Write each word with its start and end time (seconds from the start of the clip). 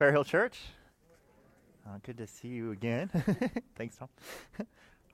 Fair 0.00 0.12
Hill 0.12 0.24
Church. 0.24 0.58
Uh, 1.86 1.98
good 2.02 2.16
to 2.16 2.26
see 2.26 2.48
you 2.48 2.70
again. 2.70 3.10
Thanks, 3.76 3.96
Tom. 3.96 4.08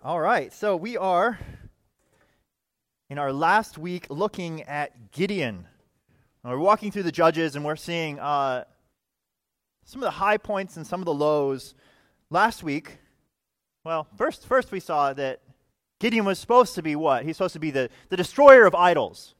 All 0.04 0.20
right, 0.20 0.52
so 0.52 0.76
we 0.76 0.96
are 0.96 1.40
in 3.10 3.18
our 3.18 3.32
last 3.32 3.78
week 3.78 4.06
looking 4.10 4.62
at 4.62 5.10
Gideon. 5.10 5.66
we're 6.44 6.56
walking 6.56 6.92
through 6.92 7.02
the 7.02 7.10
Judges 7.10 7.56
and 7.56 7.64
we're 7.64 7.74
seeing 7.74 8.20
uh, 8.20 8.62
some 9.84 10.02
of 10.02 10.06
the 10.06 10.12
high 10.12 10.36
points 10.36 10.76
and 10.76 10.86
some 10.86 11.00
of 11.00 11.04
the 11.04 11.14
lows. 11.14 11.74
Last 12.30 12.62
week, 12.62 12.98
well, 13.82 14.06
first, 14.16 14.46
first 14.46 14.70
we 14.70 14.78
saw 14.78 15.12
that 15.14 15.40
Gideon 15.98 16.24
was 16.24 16.38
supposed 16.38 16.76
to 16.76 16.82
be 16.82 16.94
what? 16.94 17.24
He's 17.24 17.36
supposed 17.36 17.54
to 17.54 17.58
be 17.58 17.72
the, 17.72 17.90
the 18.08 18.16
destroyer 18.16 18.66
of 18.66 18.74
idols, 18.76 19.34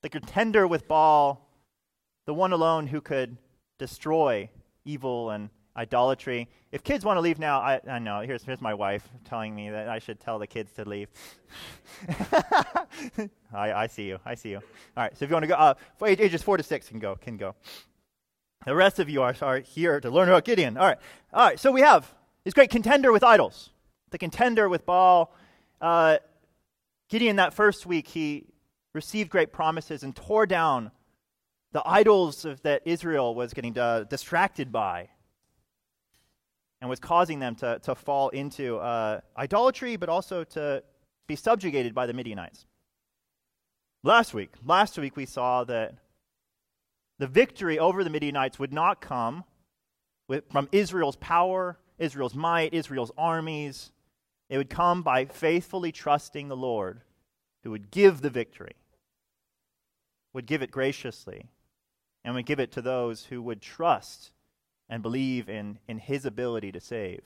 the 0.00 0.08
contender 0.08 0.66
with 0.66 0.88
Baal, 0.88 1.50
the 2.24 2.32
one 2.32 2.54
alone 2.54 2.86
who 2.86 3.02
could 3.02 3.36
destroy 3.76 4.48
evil 4.86 5.30
and 5.30 5.50
idolatry. 5.76 6.48
If 6.72 6.82
kids 6.82 7.04
want 7.04 7.18
to 7.18 7.20
leave 7.20 7.38
now, 7.38 7.60
I, 7.60 7.80
I 7.88 7.98
know. 7.98 8.20
Here's, 8.20 8.42
here's 8.42 8.60
my 8.60 8.74
wife 8.74 9.06
telling 9.24 9.54
me 9.54 9.70
that 9.70 9.88
I 9.88 9.98
should 9.98 10.20
tell 10.20 10.38
the 10.38 10.46
kids 10.46 10.72
to 10.72 10.88
leave. 10.88 11.08
I, 13.52 13.72
I 13.72 13.86
see 13.86 14.04
you. 14.04 14.18
I 14.24 14.34
see 14.34 14.50
you. 14.50 14.56
All 14.56 15.04
right. 15.04 15.16
So 15.16 15.24
if 15.24 15.30
you 15.30 15.34
want 15.34 15.44
to 15.44 15.48
go, 15.48 15.54
uh, 15.54 15.74
for 15.98 16.08
ages 16.08 16.42
four 16.42 16.56
to 16.56 16.62
six 16.62 16.88
can 16.88 16.98
go. 16.98 17.16
Can 17.16 17.36
go. 17.36 17.54
The 18.64 18.74
rest 18.74 18.98
of 18.98 19.08
you 19.08 19.22
are, 19.22 19.34
are 19.42 19.58
here 19.60 20.00
to 20.00 20.10
learn 20.10 20.28
about 20.28 20.44
Gideon. 20.44 20.76
All 20.76 20.86
right. 20.86 20.98
All 21.32 21.46
right. 21.46 21.60
So 21.60 21.70
we 21.70 21.82
have 21.82 22.12
this 22.44 22.54
great 22.54 22.70
contender 22.70 23.12
with 23.12 23.22
idols, 23.22 23.70
the 24.10 24.18
contender 24.18 24.68
with 24.68 24.86
Baal. 24.86 25.32
Uh, 25.80 26.18
Gideon, 27.08 27.36
that 27.36 27.54
first 27.54 27.86
week, 27.86 28.08
he 28.08 28.46
received 28.92 29.30
great 29.30 29.52
promises 29.52 30.02
and 30.02 30.16
tore 30.16 30.46
down 30.46 30.90
the 31.76 31.86
idols 31.86 32.46
of, 32.46 32.62
that 32.62 32.80
Israel 32.86 33.34
was 33.34 33.52
getting 33.52 33.78
uh, 33.78 34.04
distracted 34.04 34.72
by 34.72 35.10
and 36.80 36.88
was 36.88 36.98
causing 36.98 37.38
them 37.38 37.54
to, 37.54 37.78
to 37.80 37.94
fall 37.94 38.30
into 38.30 38.78
uh, 38.78 39.20
idolatry, 39.36 39.96
but 39.96 40.08
also 40.08 40.42
to 40.42 40.82
be 41.26 41.36
subjugated 41.36 41.94
by 41.94 42.06
the 42.06 42.14
Midianites. 42.14 42.64
Last 44.02 44.32
week, 44.32 44.52
last 44.64 44.96
week 44.96 45.18
we 45.18 45.26
saw 45.26 45.64
that 45.64 45.96
the 47.18 47.26
victory 47.26 47.78
over 47.78 48.02
the 48.02 48.08
Midianites 48.08 48.58
would 48.58 48.72
not 48.72 49.02
come 49.02 49.44
with, 50.28 50.50
from 50.50 50.70
Israel's 50.72 51.16
power, 51.16 51.78
Israel's 51.98 52.34
might, 52.34 52.72
Israel's 52.72 53.12
armies. 53.18 53.92
It 54.48 54.56
would 54.56 54.70
come 54.70 55.02
by 55.02 55.26
faithfully 55.26 55.92
trusting 55.92 56.48
the 56.48 56.56
Lord, 56.56 57.02
who 57.64 57.70
would 57.72 57.90
give 57.90 58.22
the 58.22 58.30
victory, 58.30 58.76
would 60.32 60.46
give 60.46 60.62
it 60.62 60.70
graciously, 60.70 61.50
and 62.26 62.34
we 62.34 62.42
give 62.42 62.58
it 62.58 62.72
to 62.72 62.82
those 62.82 63.26
who 63.26 63.40
would 63.40 63.62
trust 63.62 64.32
and 64.88 65.00
believe 65.00 65.48
in, 65.48 65.78
in 65.86 65.98
his 65.98 66.26
ability 66.26 66.72
to 66.72 66.80
save. 66.80 67.22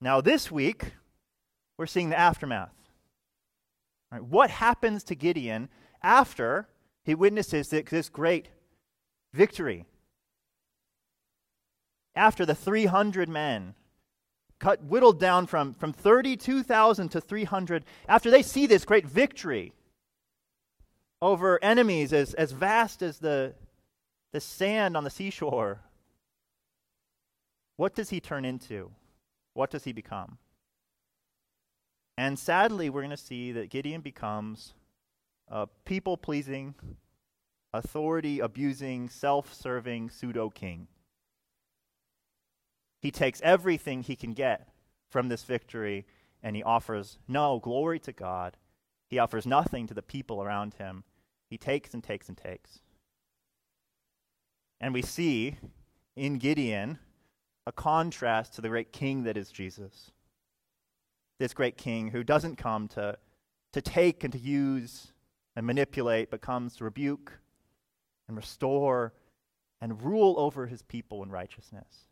Now, 0.00 0.20
this 0.20 0.52
week, 0.52 0.92
we're 1.76 1.86
seeing 1.86 2.10
the 2.10 2.18
aftermath. 2.18 2.72
Right, 4.12 4.22
what 4.22 4.50
happens 4.50 5.02
to 5.04 5.16
Gideon 5.16 5.68
after 6.00 6.68
he 7.02 7.16
witnesses 7.16 7.66
this 7.68 8.08
great 8.08 8.50
victory? 9.34 9.84
After 12.14 12.46
the 12.46 12.54
300 12.54 13.28
men 13.28 13.74
cut 14.60 14.84
whittled 14.84 15.18
down 15.18 15.48
from, 15.48 15.74
from 15.74 15.92
32,000 15.92 17.08
to 17.08 17.20
300, 17.20 17.84
after 18.08 18.30
they 18.30 18.42
see 18.42 18.66
this 18.66 18.84
great 18.84 19.06
victory, 19.06 19.72
over 21.20 21.62
enemies 21.62 22.12
as, 22.12 22.34
as 22.34 22.52
vast 22.52 23.02
as 23.02 23.18
the, 23.18 23.54
the 24.32 24.40
sand 24.40 24.96
on 24.96 25.04
the 25.04 25.10
seashore, 25.10 25.80
what 27.76 27.94
does 27.94 28.10
he 28.10 28.20
turn 28.20 28.44
into? 28.44 28.90
What 29.54 29.70
does 29.70 29.84
he 29.84 29.92
become? 29.92 30.38
And 32.18 32.38
sadly, 32.38 32.88
we're 32.88 33.02
going 33.02 33.10
to 33.10 33.16
see 33.16 33.52
that 33.52 33.70
Gideon 33.70 34.00
becomes 34.00 34.74
a 35.48 35.66
people 35.84 36.16
pleasing, 36.16 36.74
authority 37.72 38.40
abusing, 38.40 39.08
self 39.08 39.52
serving 39.52 40.10
pseudo 40.10 40.48
king. 40.48 40.88
He 43.00 43.10
takes 43.10 43.40
everything 43.42 44.02
he 44.02 44.16
can 44.16 44.32
get 44.32 44.68
from 45.10 45.28
this 45.28 45.44
victory 45.44 46.06
and 46.42 46.56
he 46.56 46.62
offers 46.62 47.18
no 47.28 47.60
glory 47.62 47.98
to 48.00 48.12
God 48.12 48.56
he 49.08 49.18
offers 49.18 49.46
nothing 49.46 49.86
to 49.86 49.94
the 49.94 50.02
people 50.02 50.42
around 50.42 50.74
him. 50.74 51.04
He 51.48 51.58
takes 51.58 51.94
and 51.94 52.02
takes 52.02 52.28
and 52.28 52.36
takes. 52.36 52.80
And 54.80 54.92
we 54.92 55.02
see 55.02 55.56
in 56.16 56.38
Gideon 56.38 56.98
a 57.66 57.72
contrast 57.72 58.54
to 58.54 58.60
the 58.60 58.68
great 58.68 58.92
king 58.92 59.24
that 59.24 59.36
is 59.36 59.50
Jesus. 59.50 60.10
This 61.38 61.54
great 61.54 61.76
king 61.76 62.10
who 62.10 62.24
doesn't 62.24 62.56
come 62.56 62.88
to, 62.88 63.16
to 63.72 63.80
take 63.80 64.24
and 64.24 64.32
to 64.32 64.38
use 64.38 65.12
and 65.54 65.66
manipulate, 65.66 66.30
but 66.30 66.40
comes 66.40 66.76
to 66.76 66.84
rebuke 66.84 67.32
and 68.28 68.36
restore 68.36 69.12
and 69.80 70.02
rule 70.02 70.34
over 70.38 70.66
his 70.66 70.82
people 70.82 71.22
in 71.22 71.30
righteousness. 71.30 72.06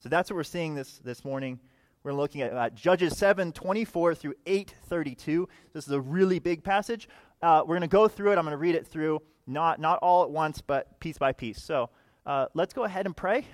So 0.00 0.08
that's 0.08 0.30
what 0.30 0.36
we're 0.36 0.44
seeing 0.44 0.74
this, 0.74 0.98
this 0.98 1.24
morning. 1.24 1.60
We're 2.04 2.12
looking 2.12 2.42
at 2.42 2.52
uh, 2.52 2.70
Judges 2.70 3.16
7 3.16 3.52
24 3.52 4.14
through 4.14 4.34
8 4.44 4.74
32. 4.86 5.48
This 5.72 5.86
is 5.86 5.92
a 5.92 6.00
really 6.00 6.40
big 6.40 6.64
passage. 6.64 7.08
Uh, 7.40 7.62
we're 7.64 7.76
going 7.76 7.82
to 7.82 7.86
go 7.88 8.08
through 8.08 8.32
it. 8.32 8.38
I'm 8.38 8.44
going 8.44 8.52
to 8.52 8.56
read 8.58 8.74
it 8.74 8.86
through, 8.86 9.20
not, 9.46 9.80
not 9.80 9.98
all 10.00 10.22
at 10.24 10.30
once, 10.30 10.60
but 10.60 10.98
piece 11.00 11.18
by 11.18 11.32
piece. 11.32 11.62
So 11.62 11.90
uh, 12.26 12.46
let's 12.54 12.72
go 12.72 12.84
ahead 12.84 13.06
and 13.06 13.16
pray 13.16 13.46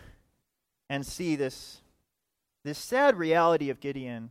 and 0.89 1.07
see 1.07 1.37
this, 1.37 1.83
this 2.65 2.79
sad 2.79 3.17
reality 3.17 3.71
of 3.71 3.81
Gideon, 3.81 4.31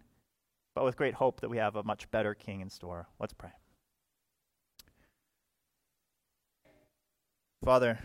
but 0.73 0.83
with 0.83 0.95
great 0.95 1.15
hope 1.15 1.41
that 1.41 1.49
we 1.49 1.57
have 1.57 1.75
a 1.75 1.83
much 1.83 2.09
better 2.09 2.33
king 2.33 2.61
in 2.61 2.69
store. 2.69 3.07
Let's 3.19 3.33
pray. 3.33 3.51
Father, 7.63 7.99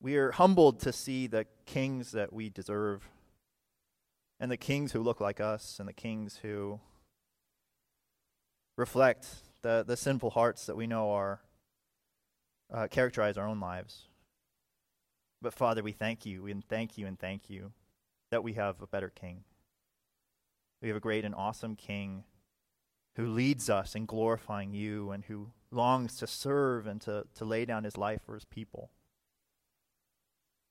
we 0.00 0.16
are 0.16 0.32
humbled 0.32 0.80
to 0.80 0.92
see 0.92 1.26
the 1.26 1.46
kings 1.66 2.12
that 2.12 2.32
we 2.32 2.50
deserve 2.50 3.08
and 4.40 4.50
the 4.50 4.56
kings 4.56 4.92
who 4.92 5.02
look 5.02 5.20
like 5.20 5.40
us, 5.40 5.78
and 5.78 5.88
the 5.88 5.92
kings 5.92 6.40
who 6.42 6.80
reflect 8.76 9.26
the, 9.62 9.84
the 9.86 9.96
sinful 9.96 10.30
hearts 10.30 10.66
that 10.66 10.76
we 10.76 10.86
know 10.86 11.10
are 11.10 11.40
uh, 12.72 12.86
characterize 12.88 13.36
our 13.36 13.46
own 13.46 13.60
lives. 13.60 14.06
But 15.40 15.54
Father, 15.54 15.82
we 15.82 15.92
thank 15.92 16.26
you 16.26 16.46
and 16.46 16.64
thank 16.64 16.98
you 16.98 17.06
and 17.06 17.18
thank 17.18 17.48
you 17.48 17.72
that 18.30 18.44
we 18.44 18.54
have 18.54 18.82
a 18.82 18.86
better 18.86 19.08
king. 19.08 19.44
We 20.82 20.88
have 20.88 20.96
a 20.96 21.00
great 21.00 21.24
and 21.24 21.34
awesome 21.34 21.76
king 21.76 22.24
who 23.16 23.26
leads 23.26 23.68
us 23.68 23.94
in 23.94 24.06
glorifying 24.06 24.72
you 24.72 25.10
and 25.10 25.24
who 25.24 25.50
longs 25.70 26.16
to 26.18 26.26
serve 26.26 26.86
and 26.86 27.00
to, 27.00 27.24
to 27.34 27.44
lay 27.44 27.64
down 27.64 27.84
his 27.84 27.96
life 27.96 28.20
for 28.24 28.34
his 28.34 28.44
people. 28.44 28.90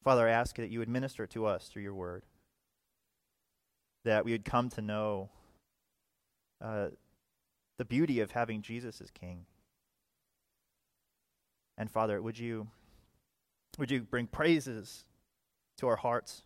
Father, 0.03 0.27
I 0.27 0.31
ask 0.31 0.55
that 0.55 0.69
you 0.69 0.81
administer 0.81 1.23
minister 1.23 1.33
to 1.33 1.45
us 1.45 1.67
through 1.67 1.83
your 1.83 1.93
word 1.93 2.23
that 4.07 4.23
we 4.23 4.31
would 4.31 4.45
come 4.45 4.69
to 4.69 4.81
know 4.81 5.29
uh, 6.63 6.87
the 7.77 7.85
beauty 7.85 8.21
of 8.21 8.31
having 8.31 8.61
Jesus 8.61 9.01
as 9.01 9.11
King. 9.11 9.45
And 11.77 11.91
Father, 11.91 12.21
would 12.21 12.39
you 12.39 12.67
would 13.77 13.91
you 13.91 14.01
bring 14.01 14.27
praises 14.27 15.05
to 15.77 15.87
our 15.87 15.97
hearts? 15.97 16.43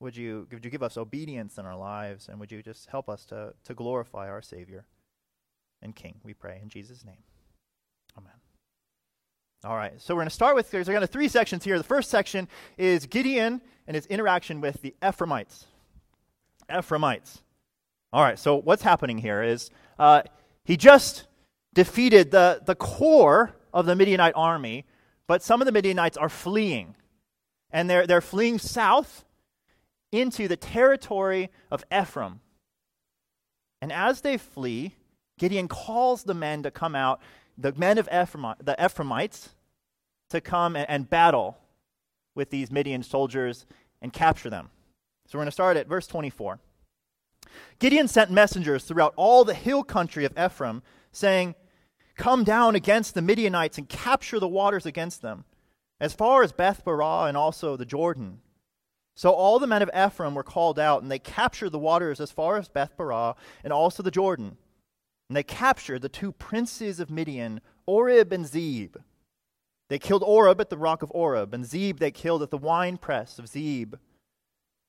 Would 0.00 0.16
you 0.16 0.46
would 0.52 0.64
you 0.64 0.70
give 0.70 0.82
us 0.82 0.98
obedience 0.98 1.56
in 1.56 1.64
our 1.64 1.76
lives, 1.76 2.28
and 2.28 2.38
would 2.38 2.52
you 2.52 2.62
just 2.62 2.90
help 2.90 3.08
us 3.08 3.24
to 3.26 3.54
to 3.64 3.74
glorify 3.74 4.28
our 4.28 4.42
Savior 4.42 4.84
and 5.80 5.96
King? 5.96 6.20
We 6.22 6.34
pray 6.34 6.60
in 6.62 6.68
Jesus' 6.68 7.04
name. 7.04 7.24
Amen. 8.16 8.32
All 9.64 9.76
right, 9.76 9.98
so 10.00 10.14
we're 10.14 10.20
going 10.20 10.28
to 10.28 10.34
start 10.34 10.54
with 10.54 10.70
there's 10.70 10.88
kind 10.88 11.02
of 11.02 11.10
three 11.10 11.28
sections 11.28 11.64
here. 11.64 11.78
The 11.78 11.84
first 11.84 12.10
section 12.10 12.48
is 12.76 13.06
Gideon 13.06 13.62
and 13.86 13.94
his 13.94 14.04
interaction 14.06 14.60
with 14.60 14.82
the 14.82 14.94
Ephraimites. 15.02 15.64
Ephraimites. 16.74 17.42
All 18.12 18.22
right, 18.22 18.38
so 18.38 18.56
what's 18.56 18.82
happening 18.82 19.18
here 19.18 19.42
is 19.42 19.70
uh, 19.98 20.22
he 20.64 20.76
just 20.76 21.26
defeated 21.74 22.30
the, 22.30 22.62
the 22.64 22.74
core 22.74 23.54
of 23.72 23.86
the 23.86 23.94
Midianite 23.94 24.34
army, 24.34 24.86
but 25.26 25.42
some 25.42 25.60
of 25.60 25.66
the 25.66 25.72
Midianites 25.72 26.16
are 26.16 26.28
fleeing. 26.28 26.94
And 27.70 27.90
they're, 27.90 28.06
they're 28.06 28.20
fleeing 28.20 28.58
south 28.58 29.24
into 30.12 30.48
the 30.48 30.56
territory 30.56 31.50
of 31.70 31.84
Ephraim. 31.92 32.40
And 33.82 33.92
as 33.92 34.22
they 34.22 34.38
flee, 34.38 34.94
Gideon 35.38 35.68
calls 35.68 36.22
the 36.22 36.34
men 36.34 36.62
to 36.62 36.70
come 36.70 36.94
out, 36.94 37.20
the 37.58 37.72
men 37.72 37.98
of 37.98 38.08
Ephraim, 38.08 38.54
the 38.62 38.76
Ephraimites, 38.82 39.50
to 40.30 40.40
come 40.40 40.76
and, 40.76 40.88
and 40.88 41.10
battle 41.10 41.58
with 42.34 42.50
these 42.50 42.70
Midian 42.70 43.02
soldiers 43.02 43.66
and 44.00 44.12
capture 44.12 44.50
them. 44.50 44.70
So 45.26 45.36
we're 45.38 45.42
going 45.42 45.48
to 45.48 45.52
start 45.52 45.76
at 45.76 45.88
verse 45.88 46.06
24. 46.06 46.60
Gideon 47.78 48.08
sent 48.08 48.30
messengers 48.30 48.84
throughout 48.84 49.14
all 49.16 49.44
the 49.44 49.54
hill 49.54 49.82
country 49.84 50.24
of 50.24 50.36
Ephraim, 50.38 50.82
saying, 51.12 51.54
Come 52.16 52.44
down 52.44 52.74
against 52.74 53.14
the 53.14 53.22
Midianites 53.22 53.76
and 53.76 53.88
capture 53.88 54.40
the 54.40 54.48
waters 54.48 54.86
against 54.86 55.22
them. 55.22 55.44
as 56.00 56.12
far 56.12 56.42
as 56.42 56.52
Beth 56.52 56.84
Barah 56.84 57.28
and 57.28 57.36
also 57.36 57.76
the 57.76 57.86
Jordan. 57.86 58.40
So 59.14 59.30
all 59.30 59.58
the 59.58 59.66
men 59.66 59.82
of 59.82 59.90
Ephraim 59.96 60.34
were 60.34 60.42
called 60.42 60.78
out, 60.78 61.02
and 61.02 61.10
they 61.10 61.18
captured 61.18 61.70
the 61.70 61.78
waters 61.78 62.20
as 62.20 62.30
far 62.30 62.58
as 62.58 62.68
Beth 62.68 62.94
Barah 62.98 63.34
and 63.64 63.72
also 63.72 64.02
the 64.02 64.10
Jordan. 64.10 64.58
And 65.28 65.36
they 65.36 65.42
captured 65.42 66.02
the 66.02 66.10
two 66.10 66.32
princes 66.32 67.00
of 67.00 67.10
Midian, 67.10 67.62
Oreb 67.86 68.32
and 68.32 68.44
Zeeb. 68.44 68.96
They 69.88 69.98
killed 69.98 70.22
Oreb 70.22 70.60
at 70.60 70.68
the 70.68 70.76
rock 70.76 71.02
of 71.02 71.10
Oreb, 71.14 71.54
and 71.54 71.64
Zeeb 71.64 71.98
they 71.98 72.10
killed 72.10 72.42
at 72.42 72.50
the 72.50 72.58
winepress 72.58 73.38
of 73.38 73.46
Zeeb. 73.46 73.94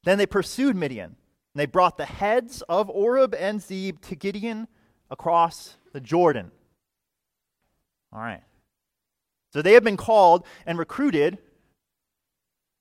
Then 0.03 0.17
they 0.17 0.25
pursued 0.25 0.75
Midian, 0.75 1.05
and 1.05 1.15
they 1.55 1.65
brought 1.65 1.97
the 1.97 2.05
heads 2.05 2.61
of 2.69 2.89
Oreb 2.89 3.35
and 3.35 3.59
Zeeb 3.59 4.01
to 4.01 4.15
Gideon 4.15 4.67
across 5.09 5.75
the 5.93 5.99
Jordan. 5.99 6.51
All 8.13 8.19
right. 8.19 8.43
So 9.53 9.61
they 9.61 9.73
have 9.73 9.83
been 9.83 9.97
called 9.97 10.45
and 10.65 10.77
recruited 10.77 11.39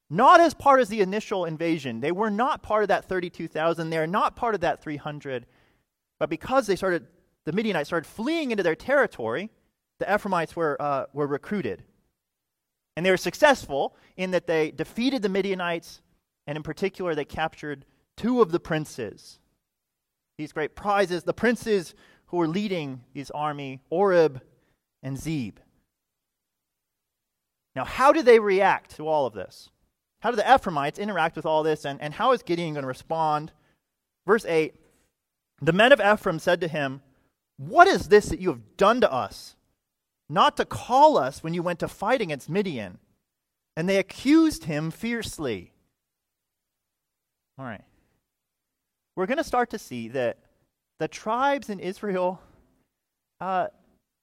not 0.08 0.40
as 0.40 0.54
part 0.54 0.80
of 0.80 0.88
the 0.88 1.00
initial 1.00 1.44
invasion. 1.44 2.00
They 2.00 2.12
were 2.12 2.30
not 2.30 2.62
part 2.62 2.82
of 2.82 2.88
that 2.88 3.06
32,000. 3.06 3.90
They 3.90 3.98
are 3.98 4.06
not 4.06 4.36
part 4.36 4.54
of 4.54 4.60
that 4.60 4.82
300. 4.82 5.46
But 6.18 6.30
because 6.30 6.66
they 6.66 6.76
started, 6.76 7.06
the 7.44 7.52
Midianites 7.52 7.88
started 7.88 8.08
fleeing 8.08 8.50
into 8.50 8.62
their 8.62 8.76
territory, 8.76 9.50
the 9.98 10.12
Ephraimites 10.12 10.54
were, 10.54 10.80
uh, 10.80 11.06
were 11.12 11.26
recruited. 11.26 11.82
And 12.96 13.04
they 13.04 13.10
were 13.10 13.16
successful 13.16 13.96
in 14.16 14.30
that 14.30 14.46
they 14.46 14.70
defeated 14.70 15.22
the 15.22 15.28
Midianites, 15.28 16.00
and 16.46 16.56
in 16.56 16.62
particular, 16.62 17.14
they 17.14 17.24
captured 17.24 17.84
two 18.16 18.40
of 18.40 18.52
the 18.52 18.60
princes. 18.60 19.38
These 20.38 20.52
great 20.52 20.74
prizes, 20.74 21.24
the 21.24 21.34
princes 21.34 21.94
who 22.26 22.36
were 22.36 22.48
leading 22.48 23.02
his 23.14 23.30
army, 23.30 23.80
Oreb 23.90 24.42
and 25.02 25.16
Zeeb. 25.16 25.54
Now, 27.74 27.84
how 27.84 28.12
do 28.12 28.22
they 28.22 28.38
react 28.38 28.96
to 28.96 29.06
all 29.06 29.26
of 29.26 29.34
this? 29.34 29.70
How 30.20 30.30
do 30.30 30.36
the 30.36 30.54
Ephraimites 30.54 30.98
interact 30.98 31.36
with 31.36 31.46
all 31.46 31.62
this, 31.62 31.84
and, 31.84 32.00
and 32.00 32.14
how 32.14 32.32
is 32.32 32.42
Gideon 32.42 32.74
going 32.74 32.82
to 32.82 32.88
respond? 32.88 33.52
Verse 34.26 34.44
8 34.44 34.74
The 35.60 35.72
men 35.72 35.92
of 35.92 36.00
Ephraim 36.00 36.38
said 36.38 36.60
to 36.62 36.68
him, 36.68 37.02
What 37.58 37.86
is 37.86 38.08
this 38.08 38.26
that 38.26 38.40
you 38.40 38.48
have 38.48 38.76
done 38.76 39.00
to 39.02 39.12
us? 39.12 39.56
Not 40.28 40.56
to 40.56 40.64
call 40.64 41.16
us 41.16 41.42
when 41.42 41.54
you 41.54 41.62
went 41.62 41.78
to 41.80 41.88
fight 41.88 42.20
against 42.20 42.50
Midian. 42.50 42.98
And 43.76 43.88
they 43.88 43.98
accused 43.98 44.64
him 44.64 44.90
fiercely. 44.90 45.72
All 47.58 47.64
right. 47.64 47.84
We're 49.14 49.26
going 49.26 49.38
to 49.38 49.44
start 49.44 49.70
to 49.70 49.78
see 49.78 50.08
that 50.08 50.38
the 50.98 51.08
tribes 51.08 51.70
in 51.70 51.80
Israel, 51.80 52.40
uh, 53.40 53.68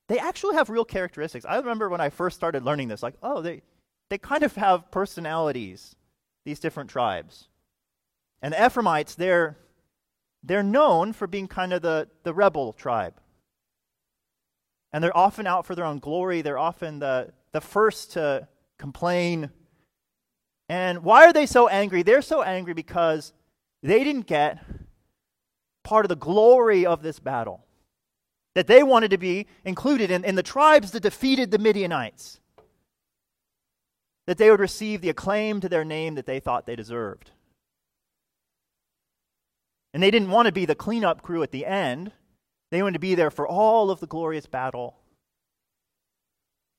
they 0.08 0.20
actually 0.20 0.56
have 0.56 0.70
real 0.70 0.86
characteristics. 0.86 1.46
I 1.46 1.58
remember 1.58 1.90
when 1.90 2.02
I 2.02 2.10
first 2.10 2.36
started 2.36 2.64
learning 2.64 2.90
this, 2.90 3.02
like, 3.02 3.16
oh, 3.24 3.42
they, 3.42 3.62
they 4.10 4.18
kind 4.18 4.44
of 4.44 4.56
have 4.56 4.92
personalities, 4.92 5.96
these 6.46 6.60
different 6.60 6.90
tribes. 6.90 7.48
And 8.42 8.54
the 8.54 8.66
Ephraimites, 8.66 9.16
they're, 9.16 9.58
they're 10.44 10.64
known 10.64 11.14
for 11.14 11.26
being 11.26 11.48
kind 11.48 11.74
of 11.74 11.82
the, 11.82 12.10
the 12.24 12.34
rebel 12.34 12.74
tribe. 12.74 13.16
And 14.92 15.04
they're 15.04 15.18
often 15.18 15.48
out 15.48 15.66
for 15.66 15.74
their 15.74 15.86
own 15.86 15.98
glory. 15.98 16.42
They're 16.42 16.60
often 16.60 17.00
the, 17.00 17.34
the 17.52 17.62
first 17.62 18.12
to 18.12 18.48
complain. 18.78 19.50
And 20.74 21.04
why 21.04 21.26
are 21.26 21.34
they 21.34 21.46
so 21.46 21.68
angry? 21.68 22.02
They're 22.02 22.24
so 22.24 22.42
angry 22.42 22.74
because 22.74 23.32
they 23.84 24.04
didn't 24.04 24.26
get 24.26 24.58
part 25.84 26.04
of 26.04 26.10
the 26.10 26.16
glory 26.16 26.84
of 26.84 27.04
this 27.04 27.20
battle. 27.20 27.64
That 28.56 28.66
they 28.66 28.82
wanted 28.82 29.12
to 29.12 29.20
be 29.20 29.46
included 29.64 30.10
in, 30.10 30.26
in 30.26 30.34
the 30.34 30.42
tribes 30.42 30.90
that 30.90 31.02
defeated 31.02 31.52
the 31.52 31.60
Midianites 31.60 32.40
that 34.26 34.40
they 34.40 34.50
would 34.50 34.60
receive 34.60 35.02
the 35.02 35.10
acclaim 35.10 35.62
to 35.62 35.70
their 35.70 35.86
name 35.86 36.16
that 36.16 36.26
they 36.26 36.40
thought 36.40 36.66
they 36.66 36.76
deserved. 36.76 37.30
And 39.94 40.02
they 40.02 40.10
didn't 40.10 40.32
want 40.32 40.48
to 40.48 40.52
be 40.52 40.66
the 40.66 40.74
cleanup 40.74 41.22
crew 41.22 41.44
at 41.44 41.52
the 41.52 41.68
end, 41.68 42.14
they 42.72 42.82
wanted 42.82 42.94
to 42.94 43.00
be 43.00 43.14
there 43.14 43.30
for 43.30 43.48
all 43.48 43.92
of 43.92 44.00
the 44.00 44.08
glorious 44.08 44.48
battle. 44.48 44.98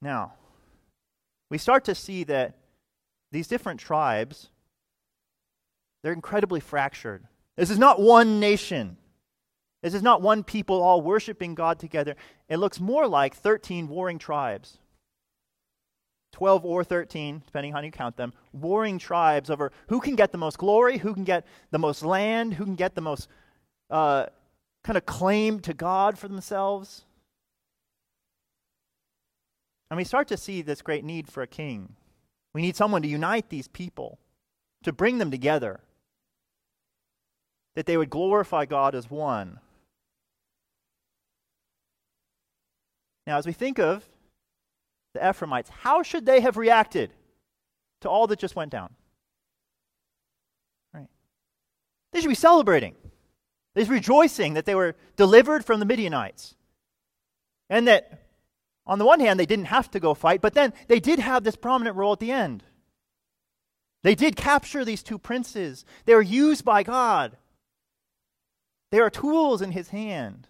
Now, 0.03 0.33
we 1.49 1.59
start 1.59 1.85
to 1.85 1.95
see 1.95 2.25
that 2.25 2.57
these 3.35 3.49
different 3.49 3.81
tribes 3.81 4.49
they're 6.05 6.13
incredibly 6.13 6.61
fractured. 6.61 7.25
This 7.57 7.71
is 7.71 7.79
not 7.79 7.99
one 7.99 8.39
nation. 8.39 8.99
This 9.83 9.95
is 9.95 10.03
not 10.03 10.21
one 10.21 10.45
people 10.45 10.83
all 10.83 11.01
worshiping 11.01 11.55
God 11.55 11.79
together. 11.79 12.15
It 12.47 12.59
looks 12.59 12.79
more 12.79 13.09
like 13.09 13.35
13 13.35 13.89
warring 13.89 14.19
tribes. 14.19 14.77
12 16.33 16.63
or 16.67 16.85
13, 16.85 17.43
depending 17.47 17.73
on 17.73 17.81
how 17.81 17.85
you 17.87 17.91
count 17.91 18.19
them, 18.19 18.35
warring 18.53 18.99
tribes 18.99 19.49
over 19.49 19.73
who 19.89 19.99
can 19.99 20.15
get 20.15 20.31
the 20.31 20.37
most 20.37 20.59
glory, 20.59 20.99
who 20.99 21.15
can 21.15 21.25
get 21.25 21.47
the 21.71 21.79
most 21.79 22.05
land, 22.05 22.53
who 22.53 22.65
can 22.65 22.75
get 22.75 22.95
the 22.95 23.01
most 23.01 23.29
uh, 23.89 24.27
kind 24.83 24.99
of 24.99 25.07
claim 25.07 25.59
to 25.61 25.73
God 25.73 26.19
for 26.19 26.29
themselves. 26.29 27.07
And 29.91 29.97
we 29.97 30.05
start 30.05 30.29
to 30.29 30.37
see 30.37 30.61
this 30.61 30.83
great 30.83 31.05
need 31.05 31.29
for 31.29 31.43
a 31.43 31.47
king. 31.47 31.95
We 32.55 32.63
need 32.63 32.77
someone 32.77 33.03
to 33.03 33.09
unite 33.09 33.51
these 33.51 33.69
people, 33.69 34.19
to 34.85 34.93
bring 34.93 35.19
them 35.19 35.31
together, 35.31 35.81
that 37.75 37.87
they 37.87 37.97
would 37.97 38.11
glorify 38.11 38.65
God 38.65 38.95
as 38.95 39.11
one. 39.11 39.59
Now, 43.27 43.39
as 43.39 43.47
we 43.47 43.53
think 43.53 43.79
of 43.79 44.09
the 45.15 45.29
Ephraimites, 45.29 45.71
how 45.71 46.03
should 46.03 46.27
they 46.27 46.41
have 46.41 46.57
reacted 46.57 47.13
to 48.03 48.09
all 48.09 48.27
that 48.29 48.39
just 48.39 48.55
went 48.55 48.71
down? 48.71 48.95
Right. 50.93 51.09
They 52.13 52.21
should 52.21 52.29
be 52.29 52.35
celebrating. 52.35 52.95
They 53.75 53.83
should 53.83 53.91
be 53.91 53.97
rejoicing 53.97 54.55
that 54.55 54.67
they 54.67 54.75
were 54.75 54.95
delivered 55.17 55.65
from 55.65 55.81
the 55.81 55.87
Midianites. 55.87 56.55
And 57.69 57.89
that, 57.89 58.24
on 58.87 58.99
the 58.99 59.07
one 59.07 59.21
hand, 59.21 59.41
they 59.41 59.47
didn't 59.47 59.67
have 59.67 59.91
to 59.93 60.01
go 60.01 60.15
fight, 60.15 60.41
but 60.41 60.55
then 60.55 60.73
they 60.89 61.01
did 61.01 61.19
have 61.19 61.43
this 61.43 61.57
prominent 61.57 61.97
role 61.97 62.13
at 62.13 62.21
the 62.21 62.33
end. 62.33 62.63
They 64.03 64.15
did 64.15 64.37
capture 64.37 64.85
these 64.85 65.03
two 65.03 65.19
princes. 65.19 65.85
They 66.05 66.15
were 66.15 66.21
used 66.21 66.65
by 66.65 66.83
God. 66.83 67.39
They 68.91 69.01
are 69.01 69.09
tools 69.09 69.63
in 69.63 69.73
his 69.73 69.89
hand. 69.89 70.47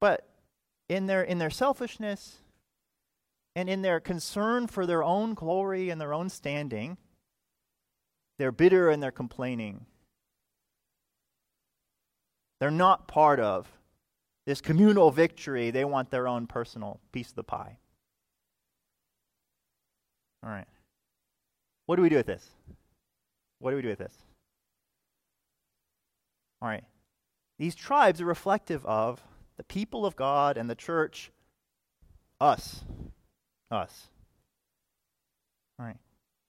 But 0.00 0.28
in 0.88 1.06
their, 1.06 1.22
in 1.22 1.38
their 1.38 1.50
selfishness 1.50 2.36
and 3.56 3.70
in 3.70 3.80
their 3.80 4.00
concern 4.00 4.66
for 4.66 4.84
their 4.84 5.02
own 5.02 5.32
glory 5.32 5.88
and 5.88 5.98
their 5.98 6.12
own 6.12 6.28
standing, 6.28 6.98
they're 8.38 8.52
bitter 8.52 8.90
and 8.90 9.02
they're 9.02 9.10
complaining. 9.10 9.86
They're 12.60 12.70
not 12.70 13.08
part 13.08 13.40
of 13.40 13.77
this 14.48 14.62
communal 14.62 15.10
victory. 15.10 15.70
They 15.70 15.84
want 15.84 16.10
their 16.10 16.26
own 16.26 16.46
personal 16.46 17.00
piece 17.12 17.28
of 17.28 17.34
the 17.34 17.44
pie. 17.44 17.76
All 20.42 20.48
right. 20.48 20.66
What 21.84 21.96
do 21.96 22.02
we 22.02 22.08
do 22.08 22.16
with 22.16 22.24
this? 22.24 22.48
What 23.58 23.72
do 23.72 23.76
we 23.76 23.82
do 23.82 23.88
with 23.88 23.98
this? 23.98 24.14
All 26.62 26.68
right. 26.68 26.84
These 27.58 27.74
tribes 27.74 28.22
are 28.22 28.24
reflective 28.24 28.86
of 28.86 29.20
the 29.58 29.64
people 29.64 30.06
of 30.06 30.16
God 30.16 30.56
and 30.56 30.70
the 30.70 30.74
church, 30.74 31.30
us. 32.40 32.84
Us. 33.70 34.08
All 35.78 35.84
right. 35.84 35.98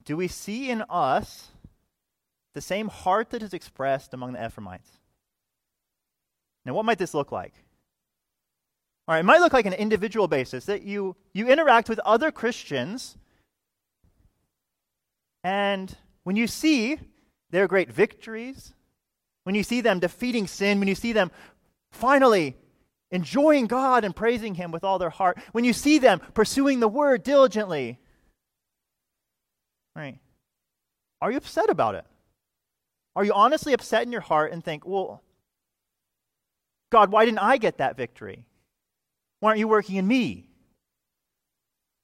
Do 0.05 0.15
we 0.15 0.29
see 0.29 0.69
in 0.69 0.85
us 0.89 1.49
the 2.55 2.61
same 2.61 2.87
heart 2.87 3.31
that 3.31 3.43
is 3.43 3.53
expressed 3.53 4.13
among 4.13 4.31
the 4.31 4.45
Ephraimites? 4.45 4.89
Now, 6.65 6.73
what 6.75 6.85
might 6.85 6.97
this 6.97 7.13
look 7.13 7.33
like? 7.33 7.55
All 9.09 9.15
right, 9.15 9.21
it 9.21 9.25
might 9.25 9.39
look 9.39 9.53
like 9.53 9.65
an 9.65 9.73
individual 9.73 10.27
basis 10.27 10.65
that 10.65 10.83
you, 10.83 11.15
you 11.33 11.49
interact 11.49 11.89
with 11.89 11.97
other 12.05 12.29
Christians, 12.31 13.17
and 15.43 15.97
when 16.25 16.35
you 16.35 16.45
see 16.45 16.99
their 17.49 17.67
great 17.67 17.91
victories, 17.91 18.75
when 19.45 19.55
you 19.55 19.63
see 19.63 19.81
them 19.81 19.97
defeating 19.97 20.45
sin, 20.45 20.77
when 20.77 20.87
you 20.87 20.93
see 20.93 21.11
them 21.11 21.31
finally 21.91 22.55
enjoying 23.09 23.65
God 23.65 24.03
and 24.03 24.15
praising 24.15 24.53
Him 24.53 24.69
with 24.69 24.83
all 24.83 24.99
their 24.99 25.09
heart, 25.09 25.39
when 25.53 25.65
you 25.65 25.73
see 25.73 25.97
them 25.97 26.21
pursuing 26.35 26.79
the 26.79 26.87
Word 26.87 27.23
diligently, 27.23 27.97
right? 29.95 30.19
Are 31.19 31.31
you 31.31 31.37
upset 31.37 31.71
about 31.71 31.95
it? 31.95 32.05
Are 33.15 33.25
you 33.25 33.33
honestly 33.33 33.73
upset 33.73 34.03
in 34.03 34.11
your 34.11 34.21
heart 34.21 34.51
and 34.51 34.63
think, 34.63 34.85
well, 34.85 35.23
God, 36.91 37.11
why 37.11 37.25
didn't 37.25 37.39
I 37.39 37.57
get 37.57 37.79
that 37.79 37.97
victory? 37.97 38.45
Why 39.39 39.49
aren't 39.49 39.59
you 39.59 39.67
working 39.67 39.95
in 39.95 40.07
me? 40.07 40.47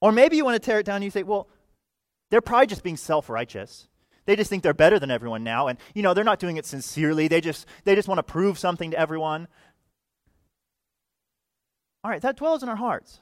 Or 0.02 0.12
maybe 0.12 0.38
you 0.38 0.46
want 0.46 0.56
to 0.62 0.66
tear 0.66 0.80
it 0.80 0.86
down 0.86 0.98
and 0.98 1.04
you 1.04 1.12
say, 1.12 1.24
well, 1.24 1.48
they're 2.30 2.42
probably 2.42 2.68
just 2.68 2.84
being 2.84 2.98
self 2.98 3.30
righteous. 3.30 3.88
They 4.26 4.36
just 4.36 4.50
think 4.50 4.64
they're 4.64 4.74
better 4.74 4.98
than 5.00 5.12
everyone 5.12 5.44
now. 5.44 5.68
And, 5.68 5.78
you 5.94 6.02
know, 6.02 6.14
they're 6.14 6.24
not 6.24 6.40
doing 6.40 6.58
it 6.58 6.66
sincerely. 6.66 7.28
They 7.28 7.42
just, 7.42 7.68
they 7.84 7.96
just 7.96 8.08
want 8.08 8.18
to 8.18 8.24
prove 8.24 8.58
something 8.58 8.92
to 8.92 9.00
everyone. 9.00 9.48
All 12.04 12.12
right, 12.12 12.22
that 12.22 12.38
dwells 12.38 12.64
in 12.64 12.70
our 12.70 12.76
hearts. 12.76 13.20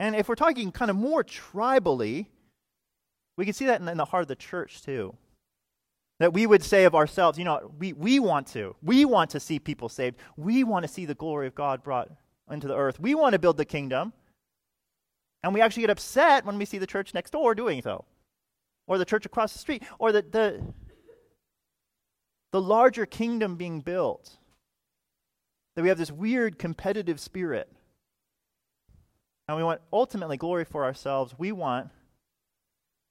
And 0.00 0.14
if 0.14 0.28
we're 0.28 0.36
talking 0.36 0.70
kind 0.70 0.90
of 0.90 0.96
more 0.96 1.24
tribally, 1.24 2.26
we 3.36 3.44
can 3.44 3.54
see 3.54 3.66
that 3.66 3.80
in, 3.80 3.88
in 3.88 3.96
the 3.96 4.04
heart 4.04 4.22
of 4.22 4.28
the 4.28 4.36
church 4.36 4.82
too. 4.82 5.16
That 6.18 6.32
we 6.32 6.46
would 6.46 6.64
say 6.64 6.84
of 6.84 6.94
ourselves, 6.94 7.38
you 7.38 7.44
know, 7.44 7.72
we, 7.78 7.92
we 7.92 8.18
want 8.18 8.48
to. 8.48 8.74
We 8.82 9.04
want 9.04 9.30
to 9.30 9.40
see 9.40 9.58
people 9.58 9.88
saved. 9.88 10.16
We 10.36 10.64
want 10.64 10.84
to 10.84 10.88
see 10.88 11.06
the 11.06 11.14
glory 11.14 11.46
of 11.46 11.54
God 11.54 11.82
brought 11.84 12.10
into 12.50 12.66
the 12.66 12.76
earth. 12.76 12.98
We 12.98 13.14
want 13.14 13.34
to 13.34 13.38
build 13.38 13.56
the 13.56 13.64
kingdom. 13.64 14.12
And 15.44 15.54
we 15.54 15.60
actually 15.60 15.82
get 15.82 15.90
upset 15.90 16.44
when 16.44 16.58
we 16.58 16.64
see 16.64 16.78
the 16.78 16.86
church 16.86 17.14
next 17.14 17.30
door 17.30 17.54
doing 17.54 17.80
so, 17.82 18.04
or 18.88 18.98
the 18.98 19.04
church 19.04 19.24
across 19.24 19.52
the 19.52 19.60
street, 19.60 19.84
or 20.00 20.10
the, 20.10 20.22
the, 20.22 20.60
the 22.50 22.60
larger 22.60 23.06
kingdom 23.06 23.54
being 23.54 23.80
built. 23.80 24.36
That 25.76 25.82
we 25.82 25.88
have 25.88 25.98
this 25.98 26.10
weird 26.10 26.58
competitive 26.58 27.20
spirit. 27.20 27.70
And 29.46 29.56
we 29.56 29.62
want 29.62 29.80
ultimately 29.92 30.36
glory 30.36 30.64
for 30.64 30.84
ourselves. 30.84 31.34
We 31.38 31.52
want 31.52 31.90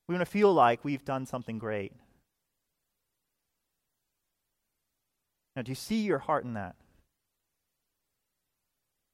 we 0.08 0.16
want 0.16 0.26
to 0.26 0.32
feel 0.32 0.54
like 0.54 0.86
we've 0.86 1.04
done 1.04 1.26
something 1.26 1.58
great. 1.58 1.92
Now, 5.58 5.64
do 5.64 5.72
you 5.72 5.76
see 5.76 6.02
your 6.02 6.20
heart 6.20 6.44
in 6.44 6.54
that? 6.54 6.76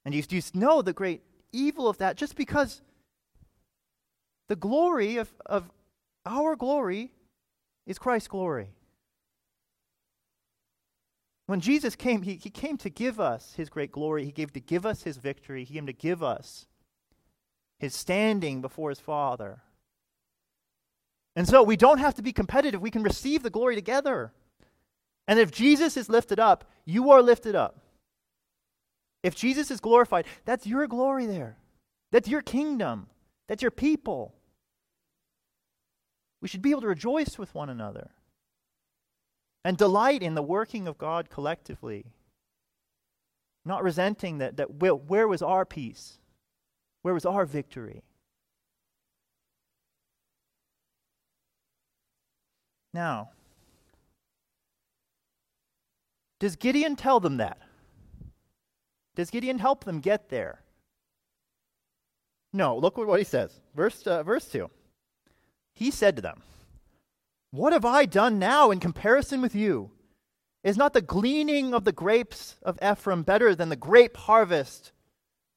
And 0.03 0.11
do 0.11 0.17
you, 0.17 0.23
do 0.23 0.35
you 0.35 0.41
know 0.53 0.81
the 0.81 0.91
great 0.91 1.21
evil 1.53 1.87
of 1.87 1.99
that 1.99 2.17
just 2.17 2.35
because 2.35 2.81
the 4.49 4.57
glory 4.57 5.15
of, 5.15 5.33
of 5.45 5.71
our 6.25 6.57
glory 6.57 7.13
is 7.87 7.97
Christ's 7.97 8.27
glory? 8.27 8.71
When 11.45 11.61
Jesus 11.61 11.95
came, 11.95 12.23
he, 12.23 12.35
he 12.35 12.49
came 12.49 12.75
to 12.79 12.89
give 12.89 13.21
us 13.21 13.53
his 13.55 13.69
great 13.69 13.93
glory. 13.93 14.25
He 14.25 14.33
came 14.33 14.49
to 14.49 14.59
give 14.59 14.85
us 14.85 15.03
his 15.03 15.15
victory. 15.15 15.63
He 15.63 15.75
came 15.75 15.85
to 15.85 15.93
give 15.93 16.21
us 16.21 16.67
his 17.79 17.95
standing 17.95 18.61
before 18.61 18.89
his 18.89 18.99
Father. 18.99 19.61
And 21.37 21.47
so 21.47 21.63
we 21.63 21.77
don't 21.77 21.99
have 21.99 22.15
to 22.15 22.21
be 22.21 22.33
competitive. 22.33 22.81
We 22.81 22.91
can 22.91 23.01
receive 23.01 23.43
the 23.43 23.49
glory 23.49 23.75
together. 23.75 24.33
And 25.27 25.39
if 25.39 25.51
Jesus 25.51 25.95
is 25.97 26.09
lifted 26.09 26.39
up, 26.39 26.69
you 26.85 27.11
are 27.11 27.21
lifted 27.21 27.55
up. 27.55 27.79
If 29.21 29.35
Jesus 29.35 29.71
is 29.71 29.79
glorified, 29.79 30.25
that's 30.43 30.67
your 30.67 30.85
glory 30.87 31.25
there. 31.25 31.57
That's 32.11 32.27
your 32.27 32.41
kingdom. 32.41 33.07
That's 33.47 33.61
your 33.61 33.71
people. 33.71 34.33
We 36.41 36.47
should 36.49 36.61
be 36.61 36.71
able 36.71 36.81
to 36.81 36.87
rejoice 36.87 37.37
with 37.37 37.55
one 37.55 37.69
another 37.69 38.11
and 39.63 39.77
delight 39.77 40.21
in 40.21 40.35
the 40.35 40.43
working 40.43 40.87
of 40.87 40.97
God 40.97 41.29
collectively. 41.29 42.05
Not 43.65 43.81
resenting 43.81 44.39
that, 44.39 44.57
that 44.57 44.75
where 44.75 45.27
was 45.27 45.41
our 45.41 45.65
peace? 45.65 46.19
Where 47.01 47.13
was 47.13 47.25
our 47.25 47.45
victory? 47.45 48.03
Now, 52.93 53.29
does 56.43 56.57
Gideon 56.57 56.97
tell 56.97 57.21
them 57.21 57.37
that? 57.37 57.57
Does 59.15 59.29
Gideon 59.29 59.59
help 59.59 59.85
them 59.85 60.01
get 60.01 60.27
there? 60.27 60.59
No, 62.51 62.75
look 62.77 62.97
what 62.97 63.17
he 63.17 63.23
says. 63.23 63.61
Verse, 63.73 64.05
uh, 64.05 64.23
verse 64.23 64.43
2. 64.49 64.69
He 65.73 65.89
said 65.89 66.17
to 66.17 66.21
them, 66.21 66.43
What 67.51 67.71
have 67.71 67.85
I 67.85 68.03
done 68.03 68.39
now 68.39 68.71
in 68.71 68.81
comparison 68.81 69.41
with 69.41 69.55
you? 69.55 69.91
Is 70.65 70.75
not 70.75 70.91
the 70.91 71.01
gleaning 71.01 71.73
of 71.73 71.85
the 71.85 71.93
grapes 71.93 72.57
of 72.61 72.77
Ephraim 72.83 73.23
better 73.23 73.55
than 73.55 73.69
the 73.69 73.77
grape 73.77 74.17
harvest 74.17 74.91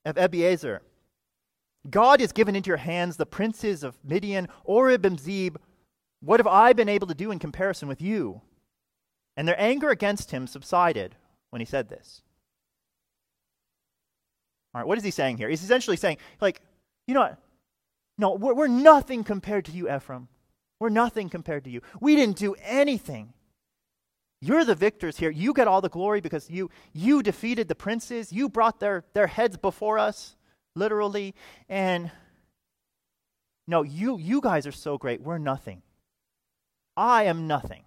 of 0.04 0.14
Abiezer? 0.14 0.82
God 1.90 2.20
has 2.20 2.30
given 2.30 2.54
into 2.54 2.68
your 2.68 2.76
hands 2.76 3.16
the 3.16 3.26
princes 3.26 3.82
of 3.82 3.98
Midian, 4.04 4.46
Oreb 4.62 5.04
and 5.04 5.18
Zeeb. 5.18 5.56
What 6.20 6.38
have 6.38 6.46
I 6.46 6.74
been 6.74 6.88
able 6.88 7.08
to 7.08 7.14
do 7.14 7.32
in 7.32 7.40
comparison 7.40 7.88
with 7.88 8.00
you? 8.00 8.40
And 9.36 9.46
their 9.46 9.60
anger 9.60 9.90
against 9.90 10.30
him 10.30 10.46
subsided 10.46 11.14
when 11.50 11.60
he 11.60 11.66
said 11.66 11.88
this. 11.88 12.22
All 14.74 14.80
right, 14.80 14.88
what 14.88 14.98
is 14.98 15.04
he 15.04 15.10
saying 15.10 15.36
here? 15.38 15.48
He's 15.48 15.62
essentially 15.62 15.96
saying, 15.96 16.18
like, 16.40 16.60
you 17.06 17.14
know 17.14 17.20
what? 17.20 17.38
No, 18.18 18.32
we're, 18.34 18.54
we're 18.54 18.66
nothing 18.66 19.24
compared 19.24 19.64
to 19.66 19.72
you, 19.72 19.94
Ephraim. 19.94 20.28
We're 20.80 20.88
nothing 20.90 21.28
compared 21.28 21.64
to 21.64 21.70
you. 21.70 21.80
We 22.00 22.16
didn't 22.16 22.36
do 22.36 22.54
anything. 22.62 23.32
You're 24.42 24.64
the 24.64 24.74
victors 24.74 25.16
here. 25.16 25.30
You 25.30 25.54
get 25.54 25.66
all 25.66 25.80
the 25.80 25.88
glory 25.88 26.20
because 26.20 26.50
you 26.50 26.70
you 26.92 27.22
defeated 27.22 27.68
the 27.68 27.74
princes. 27.74 28.32
You 28.32 28.48
brought 28.48 28.80
their, 28.80 29.04
their 29.14 29.26
heads 29.26 29.56
before 29.56 29.98
us, 29.98 30.36
literally. 30.74 31.34
And 31.68 32.10
no, 33.66 33.82
you 33.82 34.18
you 34.18 34.42
guys 34.42 34.66
are 34.66 34.72
so 34.72 34.98
great. 34.98 35.22
We're 35.22 35.38
nothing. 35.38 35.80
I 36.98 37.24
am 37.24 37.46
nothing. 37.46 37.85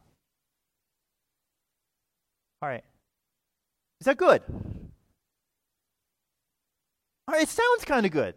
All 2.62 2.70
right. 2.70 2.84
Is 4.02 4.06
that 4.06 4.18
good? 4.18 4.42
All 7.28 7.34
right, 7.36 7.44
it 7.44 7.50
sounds 7.50 7.86
kind 7.86 8.06
of 8.06 8.12
good. 8.12 8.36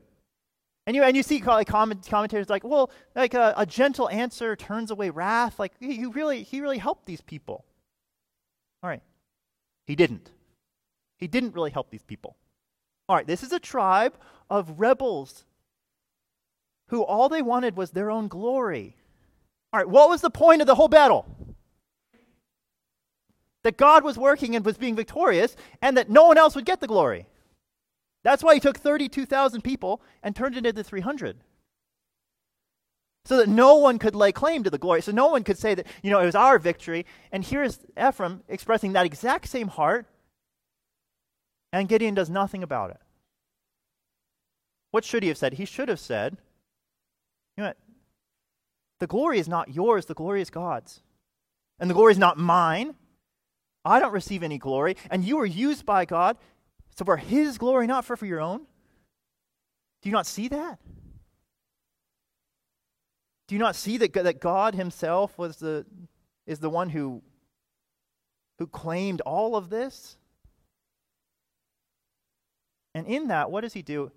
And 0.86 0.96
you, 0.96 1.02
and 1.02 1.16
you 1.16 1.22
see 1.22 1.40
like 1.42 1.68
comment, 1.68 2.06
commentators 2.08 2.50
like, 2.50 2.64
well, 2.64 2.90
like 3.14 3.34
a, 3.34 3.54
a, 3.56 3.64
gentle 3.64 4.08
answer 4.08 4.56
turns 4.56 4.90
away 4.90 5.10
wrath. 5.10 5.58
Like 5.58 5.72
he 5.78 6.06
really, 6.06 6.42
he 6.42 6.60
really 6.60 6.78
helped 6.78 7.06
these 7.06 7.20
people. 7.20 7.64
All 8.82 8.90
right, 8.90 9.02
he 9.86 9.94
didn't. 9.94 10.30
He 11.18 11.28
didn't 11.28 11.54
really 11.54 11.70
help 11.70 11.90
these 11.90 12.02
people. 12.02 12.36
All 13.08 13.14
right, 13.14 13.26
this 13.26 13.44
is 13.44 13.52
a 13.52 13.60
tribe 13.60 14.14
of 14.50 14.80
rebels 14.80 15.44
who 16.88 17.02
all 17.02 17.28
they 17.28 17.42
wanted 17.42 17.76
was 17.76 17.92
their 17.92 18.10
own 18.10 18.26
glory. 18.26 18.96
All 19.72 19.78
right, 19.78 19.88
what 19.88 20.08
was 20.08 20.20
the 20.20 20.30
point 20.30 20.60
of 20.60 20.66
the 20.66 20.74
whole 20.74 20.88
battle? 20.88 21.26
That 23.64 23.76
God 23.76 24.04
was 24.04 24.18
working 24.18 24.56
and 24.56 24.64
was 24.64 24.76
being 24.76 24.96
victorious, 24.96 25.56
and 25.80 25.96
that 25.96 26.10
no 26.10 26.26
one 26.26 26.38
else 26.38 26.54
would 26.54 26.64
get 26.64 26.80
the 26.80 26.86
glory. 26.86 27.26
That's 28.24 28.42
why 28.42 28.54
he 28.54 28.60
took 28.60 28.78
32,000 28.78 29.62
people 29.62 30.00
and 30.22 30.34
turned 30.34 30.56
it 30.56 30.66
into 30.66 30.84
300. 30.84 31.38
So 33.24 33.36
that 33.36 33.48
no 33.48 33.76
one 33.76 33.98
could 33.98 34.16
lay 34.16 34.32
claim 34.32 34.64
to 34.64 34.70
the 34.70 34.78
glory. 34.78 35.00
So 35.00 35.12
no 35.12 35.28
one 35.28 35.44
could 35.44 35.58
say 35.58 35.74
that, 35.74 35.86
you 36.02 36.10
know, 36.10 36.18
it 36.20 36.26
was 36.26 36.34
our 36.34 36.58
victory. 36.58 37.06
And 37.30 37.44
here's 37.44 37.78
Ephraim 37.96 38.42
expressing 38.48 38.92
that 38.92 39.06
exact 39.06 39.48
same 39.48 39.68
heart, 39.68 40.06
and 41.72 41.88
Gideon 41.88 42.14
does 42.14 42.28
nothing 42.28 42.62
about 42.62 42.90
it. 42.90 43.00
What 44.90 45.04
should 45.04 45.22
he 45.22 45.28
have 45.28 45.38
said? 45.38 45.54
He 45.54 45.64
should 45.64 45.88
have 45.88 46.00
said, 46.00 46.36
you 47.56 47.62
know 47.62 47.70
what? 47.70 47.76
The 49.00 49.06
glory 49.06 49.38
is 49.38 49.48
not 49.48 49.74
yours, 49.74 50.06
the 50.06 50.14
glory 50.14 50.42
is 50.42 50.50
God's. 50.50 51.00
And 51.78 51.88
the 51.88 51.94
glory 51.94 52.12
is 52.12 52.18
not 52.18 52.38
mine. 52.38 52.94
I 53.84 54.00
don't 54.00 54.12
receive 54.12 54.42
any 54.42 54.58
glory. 54.58 54.96
And 55.10 55.24
you 55.24 55.36
were 55.36 55.46
used 55.46 55.84
by 55.84 56.04
God 56.04 56.36
so 56.96 57.04
for 57.04 57.16
His 57.16 57.58
glory, 57.58 57.86
not 57.86 58.04
for, 58.04 58.16
for 58.16 58.26
your 58.26 58.40
own. 58.40 58.60
Do 60.02 60.08
you 60.08 60.12
not 60.12 60.26
see 60.26 60.48
that? 60.48 60.78
Do 63.48 63.54
you 63.54 63.58
not 63.58 63.76
see 63.76 63.96
that, 63.98 64.12
that 64.12 64.40
God 64.40 64.74
Himself 64.74 65.36
was 65.38 65.56
the, 65.56 65.86
is 66.46 66.58
the 66.58 66.70
one 66.70 66.90
who, 66.90 67.22
who 68.58 68.66
claimed 68.66 69.20
all 69.22 69.56
of 69.56 69.70
this? 69.70 70.16
And 72.94 73.06
in 73.06 73.28
that, 73.28 73.50
what 73.50 73.62
does 73.62 73.72
He 73.72 73.82
do? 73.82 74.12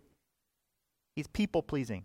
He's 1.16 1.28
people 1.28 1.64
pleasing. 1.64 2.04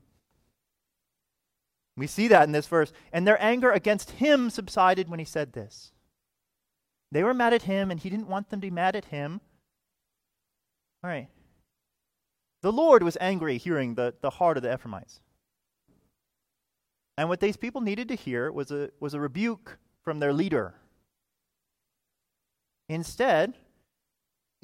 We 1.97 2.07
see 2.07 2.29
that 2.29 2.45
in 2.45 2.53
this 2.53 2.67
verse. 2.67 2.93
And 3.13 3.27
their 3.27 3.43
anger 3.43 3.71
against 3.71 4.13
him 4.13 4.51
subsided 4.51 5.09
when 5.09 5.19
he 5.19 5.25
said 5.25 5.53
this. 5.53 5.93
They 7.13 7.23
were 7.23 7.35
mad 7.35 7.53
at 7.53 7.63
him, 7.63 7.91
and 7.91 7.99
he 7.99 8.11
didn't 8.11 8.29
want 8.29 8.51
them 8.51 8.61
to 8.61 8.67
be 8.67 8.71
mad 8.71 8.95
at 8.95 9.07
him. 9.07 9.41
All 11.03 11.11
right. 11.11 11.29
The 12.63 12.73
Lord 12.73 13.03
was 13.03 13.17
angry 13.21 13.59
hearing 13.59 13.95
the, 13.95 14.15
the 14.21 14.31
heart 14.31 14.57
of 14.57 14.63
the 14.63 14.73
Ephraimites. 14.73 15.21
And 17.17 17.29
what 17.29 17.41
these 17.41 17.57
people 17.57 17.81
needed 17.81 18.09
to 18.09 18.15
hear 18.15 18.53
was 18.53 18.71
a, 18.71 18.91
was 19.01 19.15
a 19.15 19.21
rebuke 19.21 19.79
from 20.03 20.21
their 20.21 20.33
leader. 20.33 20.75
Instead, 22.89 23.55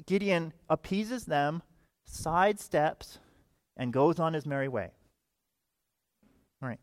Gideon 0.05 0.53
appeases 0.69 1.25
them, 1.25 1.63
sidesteps, 2.09 3.17
and 3.75 3.93
goes 3.93 4.19
on 4.19 4.33
his 4.33 4.45
merry 4.45 4.67
way. 4.67 4.91
All 6.61 6.69
right. 6.69 6.79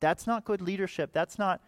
That's 0.00 0.26
not 0.26 0.44
good 0.44 0.60
leadership. 0.60 1.10
That's 1.12 1.38
not 1.38 1.62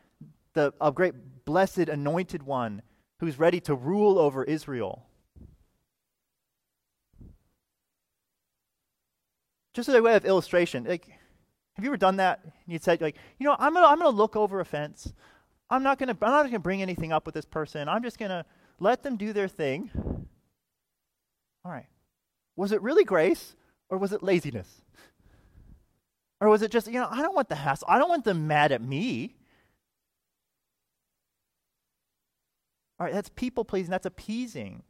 the 0.54 0.72
a 0.80 0.92
great 0.92 1.44
blessed 1.44 1.88
anointed 1.88 2.42
one 2.42 2.82
who's 3.20 3.38
ready 3.38 3.60
to 3.60 3.74
rule 3.74 4.18
over 4.18 4.44
Israel. 4.44 5.06
Just 9.74 9.88
as 9.88 9.94
a 9.94 10.02
way 10.02 10.14
of 10.14 10.24
illustration, 10.24 10.84
like, 10.84 11.06
have 11.74 11.84
you 11.84 11.90
ever 11.90 11.96
done 11.96 12.16
that? 12.16 12.40
You'd 12.66 12.82
say, 12.82 12.98
like, 13.00 13.16
you 13.38 13.46
know, 13.46 13.54
I'm 13.58 13.74
gonna, 13.74 13.86
I'm 13.86 13.98
gonna 13.98 14.10
look 14.10 14.34
over 14.34 14.60
a 14.60 14.64
fence. 14.64 15.12
I'm 15.70 15.82
not 15.82 15.98
gonna, 15.98 16.16
I'm 16.22 16.30
not 16.30 16.44
gonna 16.46 16.58
bring 16.58 16.82
anything 16.82 17.12
up 17.12 17.26
with 17.26 17.34
this 17.34 17.44
person. 17.44 17.88
I'm 17.88 18.02
just 18.02 18.18
gonna 18.18 18.44
let 18.80 19.02
them 19.02 19.16
do 19.16 19.32
their 19.32 19.48
thing. 19.48 19.90
All 21.64 21.70
right. 21.70 21.86
Was 22.56 22.72
it 22.72 22.82
really 22.82 23.04
grace 23.04 23.54
or 23.88 23.98
was 23.98 24.12
it 24.12 24.22
laziness? 24.22 24.82
Or 26.40 26.48
was 26.48 26.62
it 26.62 26.70
just, 26.70 26.86
you 26.86 27.00
know, 27.00 27.08
I 27.10 27.22
don't 27.22 27.34
want 27.34 27.48
the 27.48 27.56
hassle. 27.56 27.86
I 27.88 27.98
don't 27.98 28.08
want 28.08 28.24
them 28.24 28.46
mad 28.46 28.72
at 28.72 28.82
me. 28.82 29.36
All 32.98 33.06
right, 33.06 33.14
that's 33.14 33.28
people 33.30 33.64
pleasing, 33.64 33.90
that's 33.90 34.06
appeasing. 34.06 34.82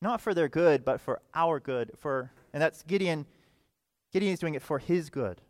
Not 0.00 0.20
for 0.20 0.34
their 0.34 0.48
good, 0.48 0.84
but 0.84 1.00
for 1.00 1.20
our 1.34 1.60
good. 1.60 1.92
For 1.96 2.30
and 2.52 2.62
that's 2.62 2.82
Gideon. 2.82 3.26
Gideon 4.12 4.32
is 4.32 4.38
doing 4.38 4.54
it 4.54 4.62
for 4.62 4.78
his 4.78 5.10
good. 5.10 5.40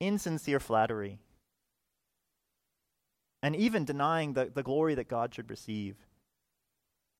Insincere 0.00 0.58
flattery. 0.58 1.18
And 3.42 3.54
even 3.54 3.84
denying 3.84 4.32
the, 4.32 4.50
the 4.52 4.62
glory 4.62 4.94
that 4.94 5.08
God 5.08 5.34
should 5.34 5.50
receive. 5.50 5.96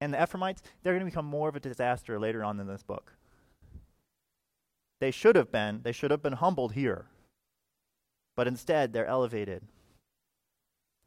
And 0.00 0.14
the 0.14 0.22
Ephraimites, 0.22 0.62
they're 0.82 0.92
going 0.92 1.04
to 1.04 1.10
become 1.10 1.26
more 1.26 1.48
of 1.48 1.56
a 1.56 1.60
disaster 1.60 2.18
later 2.18 2.42
on 2.42 2.58
in 2.58 2.66
this 2.66 2.82
book. 2.82 3.12
They 5.00 5.10
should 5.10 5.36
have 5.36 5.52
been, 5.52 5.80
they 5.82 5.92
should 5.92 6.10
have 6.10 6.22
been 6.22 6.34
humbled 6.34 6.72
here. 6.72 7.06
But 8.36 8.48
instead, 8.48 8.92
they're 8.92 9.06
elevated. 9.06 9.62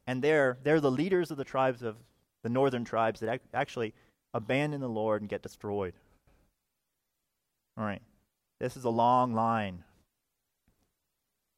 And 0.06 0.22
they're, 0.22 0.58
they're 0.62 0.80
the 0.80 0.90
leaders 0.90 1.30
of 1.30 1.36
the 1.36 1.44
tribes 1.44 1.82
of 1.82 1.96
the 2.42 2.48
northern 2.48 2.84
tribes 2.84 3.20
that 3.20 3.28
ac- 3.28 3.42
actually 3.52 3.92
abandon 4.32 4.80
the 4.80 4.88
Lord 4.88 5.22
and 5.22 5.28
get 5.28 5.42
destroyed. 5.42 5.94
All 7.76 7.84
right. 7.84 8.02
This 8.60 8.76
is 8.76 8.84
a 8.84 8.90
long 8.90 9.34
line 9.34 9.84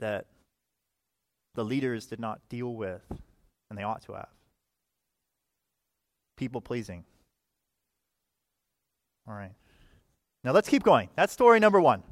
that 0.01 0.27
the 1.55 1.65
leaders 1.65 2.07
did 2.07 2.21
not 2.21 2.41
deal 2.49 2.75
with, 2.75 3.03
and 3.69 3.79
they 3.79 3.83
ought 3.83 4.03
to 4.03 4.13
have. 4.15 4.29
People 6.37 6.61
pleasing. 6.61 7.05
All 9.29 9.35
right. 9.35 9.53
Now 10.45 10.53
let's 10.53 10.69
keep 10.69 10.83
going. 10.83 11.09
That's 11.17 11.33
story 11.33 11.61
number 11.61 11.81
one. 11.81 12.03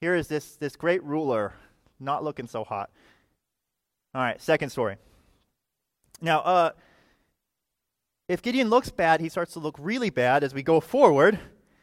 Here 0.00 0.14
is 0.14 0.28
this, 0.28 0.56
this 0.56 0.76
great 0.76 1.02
ruler 1.04 1.54
not 1.98 2.22
looking 2.22 2.46
so 2.46 2.64
hot. 2.64 2.90
All 4.14 4.22
right, 4.22 4.40
second 4.40 4.70
story. 4.70 4.96
Now, 6.20 6.40
uh, 6.40 6.70
if 8.28 8.42
Gideon 8.42 8.70
looks 8.70 8.90
bad, 8.90 9.20
he 9.20 9.28
starts 9.28 9.52
to 9.54 9.58
look 9.58 9.76
really 9.78 10.10
bad 10.10 10.44
as 10.44 10.54
we 10.54 10.62
go 10.62 10.80
forward. 10.80 11.38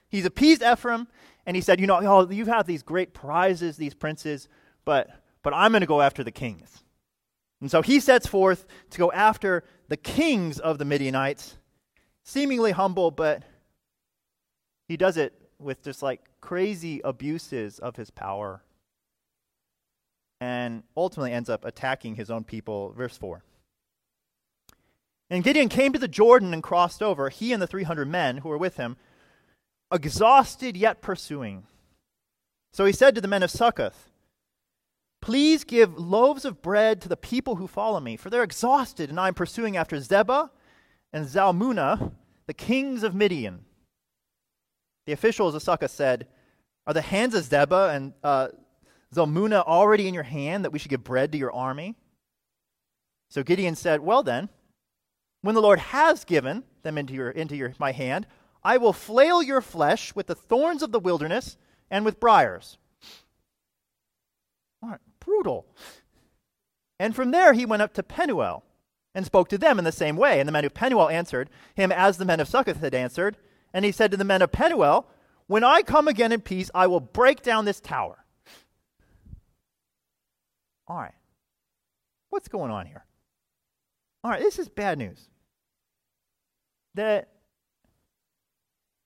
He's 0.07 0.25
appeased 0.25 0.63
Ephraim, 0.63 1.07
and 1.45 1.55
he 1.55 1.61
said, 1.61 1.79
You 1.79 1.87
know, 1.87 1.99
oh, 2.01 2.29
you 2.29 2.45
have 2.45 2.65
these 2.65 2.83
great 2.83 3.13
prizes, 3.13 3.77
these 3.77 3.93
princes, 3.93 4.47
but, 4.85 5.09
but 5.43 5.53
I'm 5.53 5.71
going 5.71 5.81
to 5.81 5.87
go 5.87 6.01
after 6.01 6.23
the 6.23 6.31
kings. 6.31 6.83
And 7.59 7.69
so 7.69 7.81
he 7.81 7.99
sets 7.99 8.25
forth 8.25 8.65
to 8.89 8.97
go 8.97 9.11
after 9.11 9.63
the 9.89 9.97
kings 9.97 10.57
of 10.57 10.77
the 10.77 10.85
Midianites, 10.85 11.57
seemingly 12.23 12.71
humble, 12.71 13.11
but 13.11 13.43
he 14.87 14.97
does 14.97 15.17
it 15.17 15.33
with 15.59 15.83
just 15.83 16.01
like 16.01 16.21
crazy 16.39 17.01
abuses 17.03 17.77
of 17.77 17.97
his 17.97 18.09
power 18.09 18.63
and 20.41 20.81
ultimately 20.97 21.31
ends 21.31 21.49
up 21.49 21.63
attacking 21.63 22.15
his 22.15 22.31
own 22.31 22.43
people. 22.43 22.93
Verse 22.97 23.15
4. 23.15 23.43
And 25.29 25.43
Gideon 25.43 25.69
came 25.69 25.93
to 25.93 25.99
the 25.99 26.09
Jordan 26.09 26.53
and 26.53 26.61
crossed 26.61 27.01
over, 27.01 27.29
he 27.29 27.53
and 27.53 27.61
the 27.61 27.67
300 27.67 28.07
men 28.09 28.37
who 28.37 28.49
were 28.49 28.57
with 28.57 28.75
him, 28.75 28.97
exhausted 29.93 30.75
yet 30.75 31.01
pursuing. 31.01 31.63
So 32.73 32.85
he 32.85 32.91
said 32.91 33.15
to 33.15 33.21
the 33.21 33.27
men 33.27 33.43
of 33.43 33.51
Succoth, 33.51 34.09
Please 35.21 35.63
give 35.63 35.97
loaves 35.97 36.43
of 36.43 36.63
bread 36.63 36.99
to 37.01 37.07
the 37.07 37.15
people 37.15 37.57
who 37.57 37.67
follow 37.67 37.99
me, 37.99 38.17
for 38.17 38.31
they're 38.31 38.43
exhausted, 38.43 39.09
and 39.09 39.19
I 39.19 39.27
am 39.27 39.35
pursuing 39.35 39.77
after 39.77 39.97
Zebah 39.97 40.49
and 41.13 41.27
Zalmunna, 41.27 42.13
the 42.47 42.53
kings 42.53 43.03
of 43.03 43.13
Midian. 43.13 43.63
The 45.05 45.13
officials 45.13 45.53
of 45.53 45.61
Succoth 45.61 45.91
said, 45.91 46.27
Are 46.87 46.93
the 46.93 47.01
hands 47.01 47.35
of 47.35 47.43
Zebah 47.43 47.95
and 47.95 48.13
uh, 48.23 48.47
Zalmunna 49.13 49.65
already 49.65 50.07
in 50.07 50.13
your 50.13 50.23
hand 50.23 50.63
that 50.63 50.71
we 50.71 50.79
should 50.79 50.89
give 50.89 51.03
bread 51.03 51.31
to 51.31 51.37
your 51.37 51.51
army? 51.51 51.95
So 53.29 53.43
Gideon 53.43 53.75
said, 53.75 54.01
Well 54.01 54.23
then, 54.23 54.49
when 55.41 55.55
the 55.55 55.61
Lord 55.61 55.79
has 55.79 56.23
given 56.23 56.63
them 56.83 56.97
into, 56.97 57.13
your, 57.13 57.29
into 57.29 57.55
your, 57.55 57.73
my 57.79 57.91
hand, 57.91 58.27
I 58.63 58.77
will 58.77 58.93
flail 58.93 59.41
your 59.41 59.61
flesh 59.61 60.15
with 60.15 60.27
the 60.27 60.35
thorns 60.35 60.83
of 60.83 60.91
the 60.91 60.99
wilderness 60.99 61.57
and 61.89 62.05
with 62.05 62.19
briars. 62.19 62.77
Right, 64.81 64.99
brutal. 65.19 65.65
And 66.99 67.15
from 67.15 67.31
there 67.31 67.53
he 67.53 67.65
went 67.65 67.81
up 67.81 67.93
to 67.95 68.03
Penuel 68.03 68.63
and 69.13 69.25
spoke 69.25 69.49
to 69.49 69.57
them 69.57 69.79
in 69.79 69.85
the 69.85 69.91
same 69.91 70.15
way. 70.15 70.39
And 70.39 70.47
the 70.47 70.53
men 70.53 70.65
of 70.65 70.73
Penuel 70.73 71.09
answered 71.09 71.49
him 71.75 71.91
as 71.91 72.17
the 72.17 72.25
men 72.25 72.39
of 72.39 72.47
Succoth 72.47 72.79
had 72.79 72.93
answered. 72.93 73.37
And 73.73 73.85
he 73.85 73.91
said 73.91 74.11
to 74.11 74.17
the 74.17 74.23
men 74.23 74.41
of 74.41 74.51
Penuel, 74.51 75.07
When 75.47 75.63
I 75.63 75.81
come 75.81 76.07
again 76.07 76.31
in 76.31 76.41
peace, 76.41 76.69
I 76.75 76.87
will 76.87 76.99
break 76.99 77.41
down 77.41 77.65
this 77.65 77.79
tower. 77.79 78.20
All 80.91 80.97
right. 80.97 81.13
What's 82.31 82.49
going 82.49 82.69
on 82.69 82.85
here? 82.85 83.05
All 84.25 84.31
right, 84.31 84.41
this 84.41 84.59
is 84.59 84.67
bad 84.67 84.97
news 84.97 85.29
that 86.95 87.29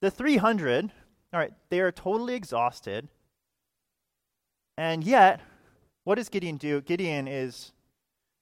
the 0.01 0.09
300, 0.09 0.91
all 1.31 1.39
right, 1.39 1.53
they 1.69 1.81
are 1.81 1.91
totally 1.91 2.33
exhausted. 2.33 3.07
And 4.79 5.03
yet, 5.03 5.41
what 6.05 6.15
does 6.15 6.29
Gideon 6.29 6.57
do? 6.57 6.81
Gideon 6.81 7.27
is, 7.27 7.71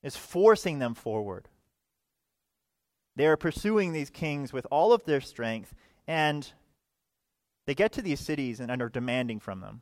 is 0.04 0.16
forcing 0.16 0.80
them 0.80 0.96
forward. 0.96 1.50
They 3.18 3.28
are 3.28 3.36
pursuing 3.36 3.92
these 3.92 4.10
kings 4.10 4.54
with 4.54 4.66
all 4.72 4.94
of 4.94 5.04
their 5.04 5.20
strength, 5.20 5.76
and 6.08 6.50
they 7.68 7.76
get 7.76 7.92
to 7.92 8.02
these 8.02 8.22
cities 8.22 8.62
and, 8.62 8.72
and 8.72 8.82
are 8.82 8.88
demanding 8.88 9.42
from 9.42 9.60
them. 9.60 9.82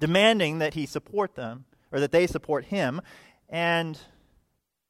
Demanding 0.00 0.60
that 0.60 0.72
he 0.72 0.86
support 0.86 1.34
them, 1.34 1.66
or 1.92 2.00
that 2.00 2.12
they 2.12 2.26
support 2.26 2.66
him, 2.66 3.00
and 3.48 3.98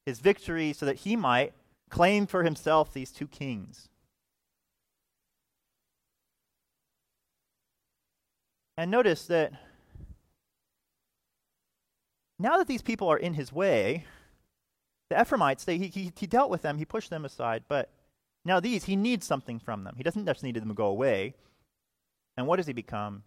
his 0.04 0.20
victory 0.20 0.72
so 0.72 0.86
that 0.86 0.96
he 0.96 1.16
might 1.16 1.52
claim 1.90 2.26
for 2.26 2.42
himself 2.42 2.92
these 2.92 3.10
two 3.10 3.26
kings. 3.26 3.88
And 8.76 8.90
notice 8.90 9.26
that 9.26 9.52
now 12.38 12.58
that 12.58 12.66
these 12.66 12.82
people 12.82 13.08
are 13.08 13.16
in 13.16 13.34
his 13.34 13.52
way, 13.52 14.04
the 15.08 15.20
Ephraimites, 15.20 15.64
they, 15.64 15.78
he, 15.78 15.86
he, 15.88 16.12
he 16.16 16.26
dealt 16.26 16.50
with 16.50 16.62
them, 16.62 16.78
he 16.78 16.84
pushed 16.84 17.10
them 17.10 17.24
aside, 17.24 17.64
but 17.68 17.90
now 18.44 18.60
these, 18.60 18.84
he 18.84 18.96
needs 18.96 19.26
something 19.26 19.58
from 19.58 19.84
them. 19.84 19.94
He 19.96 20.02
doesn't 20.02 20.26
just 20.26 20.42
need 20.42 20.54
them 20.54 20.68
to 20.68 20.74
go 20.74 20.86
away. 20.86 21.34
And 22.36 22.46
what 22.46 22.56
does 22.56 22.66
he 22.66 22.72
become? 22.72 23.22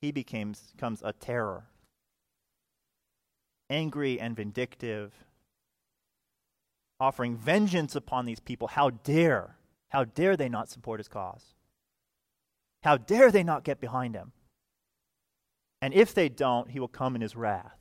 He 0.00 0.12
becomes, 0.12 0.72
becomes 0.74 1.02
a 1.04 1.12
terror. 1.12 1.64
Angry 3.70 4.20
and 4.20 4.36
vindictive, 4.36 5.14
offering 6.98 7.36
vengeance 7.36 7.94
upon 7.94 8.26
these 8.26 8.40
people. 8.40 8.68
How 8.68 8.90
dare, 8.90 9.56
how 9.88 10.04
dare 10.04 10.36
they 10.36 10.48
not 10.48 10.68
support 10.68 11.00
his 11.00 11.08
cause? 11.08 11.54
How 12.82 12.96
dare 12.96 13.30
they 13.30 13.44
not 13.44 13.64
get 13.64 13.80
behind 13.80 14.14
him? 14.14 14.32
And 15.80 15.94
if 15.94 16.12
they 16.12 16.28
don't, 16.28 16.70
he 16.70 16.80
will 16.80 16.88
come 16.88 17.14
in 17.14 17.20
his 17.22 17.36
wrath. 17.36 17.78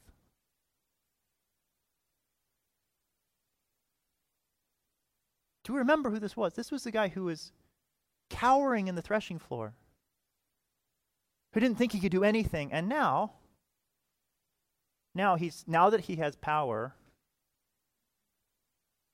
Do 5.64 5.74
you 5.74 5.80
remember 5.80 6.10
who 6.10 6.20
this 6.20 6.38
was? 6.38 6.54
This 6.54 6.72
was 6.72 6.84
the 6.84 6.92
guy 6.92 7.10
who 7.10 7.26
was 7.26 7.52
cowering 8.30 8.88
in 8.88 8.96
the 8.96 9.02
threshing 9.02 9.40
floor, 9.40 9.74
who 11.54 11.60
didn't 11.60 11.78
think 11.78 11.92
he 11.92 12.00
could 12.00 12.12
do 12.12 12.24
anything. 12.24 12.72
And 12.72 12.88
now, 12.88 13.34
now 15.20 15.36
he's 15.36 15.66
now 15.68 15.90
that 15.90 16.02
he 16.02 16.16
has 16.16 16.36
power, 16.38 16.96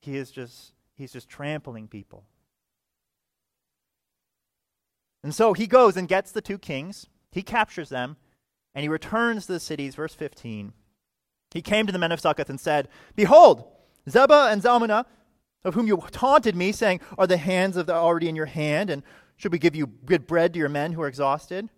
he 0.02 0.16
is 0.16 0.30
just 0.30 0.74
he's 0.96 1.12
just 1.12 1.28
trampling 1.28 1.88
people. 1.88 2.26
And 5.24 5.34
so 5.34 5.54
he 5.54 5.66
goes 5.66 5.98
and 5.98 6.08
gets 6.08 6.32
the 6.32 6.42
two 6.42 6.60
kings, 6.60 7.08
he 7.32 7.42
captures 7.42 7.90
them, 7.90 8.18
and 8.76 8.84
he 8.84 8.90
returns 8.90 9.48
to 9.48 9.54
the 9.54 9.60
cities, 9.60 9.96
verse 9.96 10.14
15. 10.14 10.74
He 11.50 11.62
came 11.64 11.88
to 11.88 11.92
the 11.92 11.98
men 11.98 12.12
of 12.12 12.20
Succoth 12.20 12.52
and 12.52 12.60
said, 12.60 12.88
Behold, 13.16 13.66
Zebah 14.08 14.52
and 14.52 14.62
Zalmunna, 14.62 15.06
of 15.64 15.74
whom 15.74 15.88
you 15.88 15.98
taunted 16.12 16.56
me, 16.56 16.72
saying, 16.72 17.02
Are 17.18 17.26
the 17.26 17.38
hands 17.38 17.76
of 17.78 17.88
the 17.88 17.96
already 17.96 18.30
in 18.30 18.36
your 18.36 18.46
hand? 18.46 18.92
And 18.92 19.02
should 19.38 19.52
we 19.52 19.58
give 19.58 19.76
you 19.76 19.88
good 19.88 20.28
bread 20.28 20.54
to 20.54 20.60
your 20.60 20.70
men 20.70 20.94
who 20.94 21.02
are 21.02 21.08
exhausted? 21.08 21.70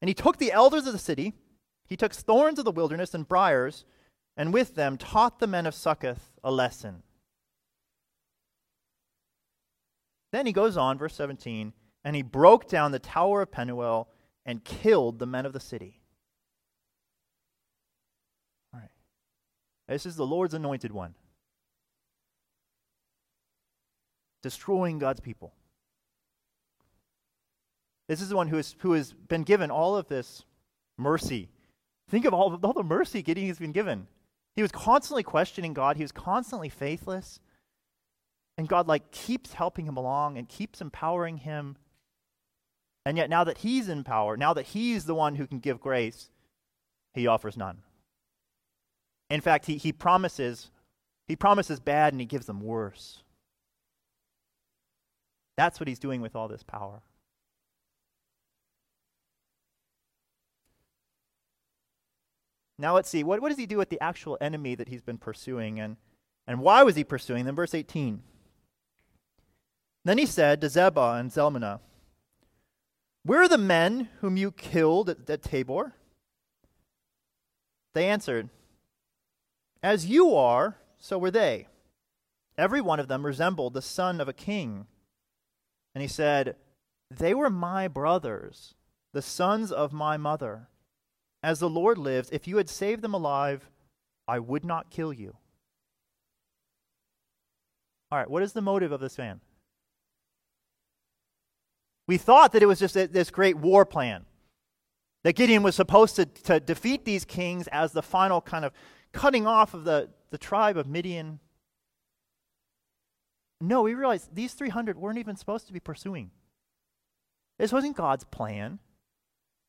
And 0.00 0.08
he 0.08 0.14
took 0.14 0.38
the 0.38 0.52
elders 0.52 0.86
of 0.86 0.94
the 0.94 0.98
city, 0.98 1.34
he 1.88 1.96
took 1.96 2.12
thorns 2.12 2.58
of 2.58 2.64
the 2.64 2.70
wilderness 2.70 3.14
and 3.14 3.26
briars, 3.26 3.84
and 4.36 4.52
with 4.52 4.74
them 4.74 4.96
taught 4.96 5.38
the 5.38 5.46
men 5.46 5.66
of 5.66 5.74
Succoth 5.74 6.30
a 6.44 6.52
lesson. 6.52 7.02
Then 10.30 10.46
he 10.46 10.52
goes 10.52 10.76
on, 10.76 10.98
verse 10.98 11.14
17, 11.14 11.72
and 12.04 12.14
he 12.16 12.22
broke 12.22 12.68
down 12.68 12.92
the 12.92 12.98
tower 12.98 13.42
of 13.42 13.50
Penuel 13.50 14.08
and 14.44 14.64
killed 14.64 15.18
the 15.18 15.26
men 15.26 15.46
of 15.46 15.52
the 15.52 15.60
city. 15.60 16.00
All 18.72 18.80
right. 18.80 18.90
This 19.88 20.06
is 20.06 20.16
the 20.16 20.26
Lord's 20.26 20.54
anointed 20.54 20.92
one. 20.92 21.14
Destroying 24.42 24.98
God's 24.98 25.20
people. 25.20 25.54
This 28.06 28.22
is 28.22 28.28
the 28.28 28.36
one 28.36 28.48
who, 28.48 28.58
is, 28.58 28.74
who 28.78 28.92
has 28.92 29.12
been 29.12 29.42
given 29.42 29.70
all 29.70 29.96
of 29.96 30.08
this 30.08 30.44
mercy. 30.96 31.50
Think 32.08 32.24
of 32.24 32.34
all, 32.34 32.58
all 32.62 32.72
the 32.72 32.82
mercy 32.82 33.22
Gideon 33.22 33.48
has 33.48 33.58
been 33.58 33.72
given. 33.72 34.06
He 34.56 34.62
was 34.62 34.72
constantly 34.72 35.22
questioning 35.22 35.74
God, 35.74 35.96
he 35.96 36.02
was 36.02 36.12
constantly 36.12 36.68
faithless. 36.68 37.40
And 38.56 38.66
God 38.66 38.88
like 38.88 39.12
keeps 39.12 39.52
helping 39.52 39.86
him 39.86 39.96
along 39.96 40.36
and 40.36 40.48
keeps 40.48 40.80
empowering 40.80 41.36
him. 41.36 41.76
And 43.06 43.16
yet 43.16 43.30
now 43.30 43.44
that 43.44 43.58
he's 43.58 43.88
in 43.88 44.02
power, 44.02 44.36
now 44.36 44.52
that 44.52 44.66
he's 44.66 45.04
the 45.04 45.14
one 45.14 45.36
who 45.36 45.46
can 45.46 45.60
give 45.60 45.80
grace, 45.80 46.28
he 47.14 47.28
offers 47.28 47.56
none. 47.56 47.82
In 49.30 49.40
fact, 49.40 49.66
he, 49.66 49.76
he 49.76 49.92
promises 49.92 50.70
he 51.28 51.36
promises 51.36 51.78
bad 51.78 52.14
and 52.14 52.20
he 52.20 52.26
gives 52.26 52.46
them 52.46 52.62
worse. 52.62 53.22
That's 55.56 55.78
what 55.78 55.86
he's 55.86 55.98
doing 55.98 56.22
with 56.22 56.34
all 56.34 56.48
this 56.48 56.62
power. 56.62 57.02
Now 62.78 62.94
let's 62.94 63.10
see, 63.10 63.24
what, 63.24 63.40
what 63.40 63.48
does 63.48 63.58
he 63.58 63.66
do 63.66 63.76
with 63.76 63.88
the 63.88 64.00
actual 64.00 64.38
enemy 64.40 64.74
that 64.76 64.88
he's 64.88 65.02
been 65.02 65.18
pursuing? 65.18 65.80
And, 65.80 65.96
and 66.46 66.60
why 66.60 66.84
was 66.84 66.94
he 66.96 67.04
pursuing 67.04 67.44
them? 67.44 67.56
Verse 67.56 67.74
18. 67.74 68.22
Then 70.04 70.18
he 70.18 70.26
said 70.26 70.60
to 70.60 70.68
Zebah 70.68 71.18
and 71.18 71.30
Zalmunna, 71.30 71.80
Where 73.24 73.42
are 73.42 73.48
the 73.48 73.58
men 73.58 74.08
whom 74.20 74.36
you 74.36 74.52
killed 74.52 75.10
at, 75.10 75.28
at 75.28 75.42
Tabor? 75.42 75.94
They 77.94 78.06
answered, 78.06 78.48
As 79.82 80.06
you 80.06 80.34
are, 80.34 80.76
so 80.98 81.18
were 81.18 81.32
they. 81.32 81.66
Every 82.56 82.80
one 82.80 83.00
of 83.00 83.08
them 83.08 83.26
resembled 83.26 83.74
the 83.74 83.82
son 83.82 84.20
of 84.20 84.28
a 84.28 84.32
king. 84.32 84.86
And 85.94 86.02
he 86.02 86.08
said, 86.08 86.56
They 87.10 87.34
were 87.34 87.50
my 87.50 87.88
brothers, 87.88 88.74
the 89.12 89.22
sons 89.22 89.72
of 89.72 89.92
my 89.92 90.16
mother. 90.16 90.68
As 91.42 91.60
the 91.60 91.68
Lord 91.68 91.98
lives, 91.98 92.28
if 92.32 92.48
you 92.48 92.56
had 92.56 92.68
saved 92.68 93.02
them 93.02 93.14
alive, 93.14 93.68
I 94.26 94.38
would 94.38 94.64
not 94.64 94.90
kill 94.90 95.12
you. 95.12 95.36
All 98.10 98.18
right, 98.18 98.28
what 98.28 98.42
is 98.42 98.52
the 98.52 98.62
motive 98.62 98.92
of 98.92 99.00
this 99.00 99.18
man? 99.18 99.40
We 102.06 102.16
thought 102.16 102.52
that 102.52 102.62
it 102.62 102.66
was 102.66 102.78
just 102.78 102.94
this 102.94 103.30
great 103.30 103.56
war 103.56 103.84
plan. 103.84 104.24
That 105.24 105.34
Gideon 105.34 105.62
was 105.62 105.74
supposed 105.74 106.16
to, 106.16 106.24
to 106.24 106.58
defeat 106.58 107.04
these 107.04 107.24
kings 107.24 107.68
as 107.68 107.92
the 107.92 108.02
final 108.02 108.40
kind 108.40 108.64
of 108.64 108.72
cutting 109.12 109.46
off 109.46 109.74
of 109.74 109.84
the, 109.84 110.08
the 110.30 110.38
tribe 110.38 110.76
of 110.76 110.86
Midian. 110.86 111.38
No, 113.60 113.82
we 113.82 113.94
realized 113.94 114.34
these 114.34 114.54
300 114.54 114.96
weren't 114.96 115.18
even 115.18 115.36
supposed 115.36 115.66
to 115.66 115.72
be 115.72 115.80
pursuing. 115.80 116.30
This 117.58 117.72
wasn't 117.72 117.96
God's 117.96 118.24
plan. 118.24 118.78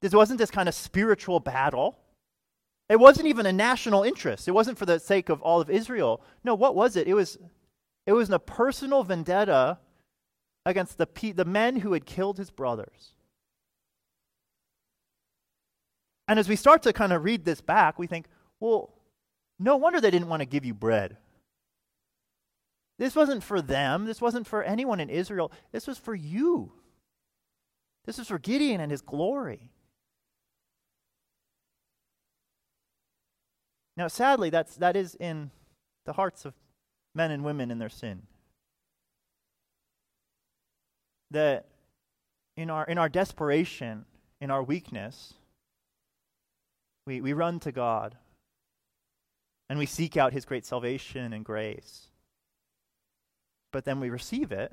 This 0.01 0.13
wasn't 0.13 0.39
this 0.39 0.51
kind 0.51 0.69
of 0.69 0.75
spiritual 0.75 1.39
battle. 1.39 1.97
It 2.89 2.99
wasn't 2.99 3.27
even 3.27 3.45
a 3.45 3.53
national 3.53 4.03
interest. 4.03 4.47
It 4.47 4.51
wasn't 4.51 4.77
for 4.77 4.85
the 4.85 4.99
sake 4.99 5.29
of 5.29 5.41
all 5.41 5.61
of 5.61 5.69
Israel. 5.69 6.21
No, 6.43 6.55
what 6.55 6.75
was 6.75 6.95
it? 6.95 7.07
It 7.07 7.13
was 7.13 7.37
it 8.07 8.13
was 8.13 8.29
a 8.29 8.39
personal 8.39 9.03
vendetta 9.03 9.77
against 10.65 10.97
the 10.97 11.05
pe- 11.05 11.31
the 11.31 11.45
men 11.45 11.77
who 11.77 11.93
had 11.93 12.05
killed 12.05 12.37
his 12.37 12.49
brothers. 12.49 13.13
And 16.27 16.39
as 16.39 16.47
we 16.47 16.55
start 16.55 16.83
to 16.83 16.93
kind 16.93 17.11
of 17.11 17.23
read 17.23 17.43
this 17.43 17.61
back, 17.61 17.99
we 17.99 18.07
think, 18.07 18.27
well, 18.59 18.93
no 19.57 19.77
wonder 19.77 19.99
they 19.99 20.11
didn't 20.11 20.29
want 20.29 20.41
to 20.41 20.45
give 20.45 20.63
you 20.63 20.73
bread. 20.73 21.17
This 22.97 23.15
wasn't 23.15 23.43
for 23.43 23.61
them. 23.61 24.05
This 24.05 24.21
wasn't 24.21 24.47
for 24.47 24.61
anyone 24.63 24.99
in 24.99 25.09
Israel. 25.09 25.51
This 25.71 25.87
was 25.87 25.97
for 25.97 26.13
you. 26.13 26.71
This 28.05 28.17
was 28.17 28.27
for 28.27 28.39
Gideon 28.39 28.81
and 28.81 28.91
his 28.91 29.01
glory. 29.01 29.71
Now, 33.99 34.07
sadly, 34.07 34.49
that's, 34.49 34.77
that 34.77 34.95
is 34.95 35.15
in 35.19 35.51
the 36.05 36.13
hearts 36.13 36.45
of 36.45 36.53
men 37.13 37.31
and 37.31 37.43
women 37.43 37.69
in 37.69 37.79
their 37.79 37.89
sin. 37.89 38.21
That 41.31 41.65
in 42.55 42.69
our, 42.69 42.85
in 42.85 42.97
our 42.97 43.09
desperation, 43.09 44.05
in 44.39 44.51
our 44.51 44.63
weakness, 44.63 45.33
we, 47.05 47.19
we 47.19 47.33
run 47.33 47.59
to 47.59 47.73
God 47.73 48.15
and 49.67 49.77
we 49.77 49.85
seek 49.85 50.15
out 50.15 50.31
His 50.31 50.45
great 50.45 50.65
salvation 50.65 51.33
and 51.33 51.43
grace. 51.43 52.07
But 53.73 53.83
then 53.83 53.99
we 53.99 54.09
receive 54.09 54.53
it 54.53 54.71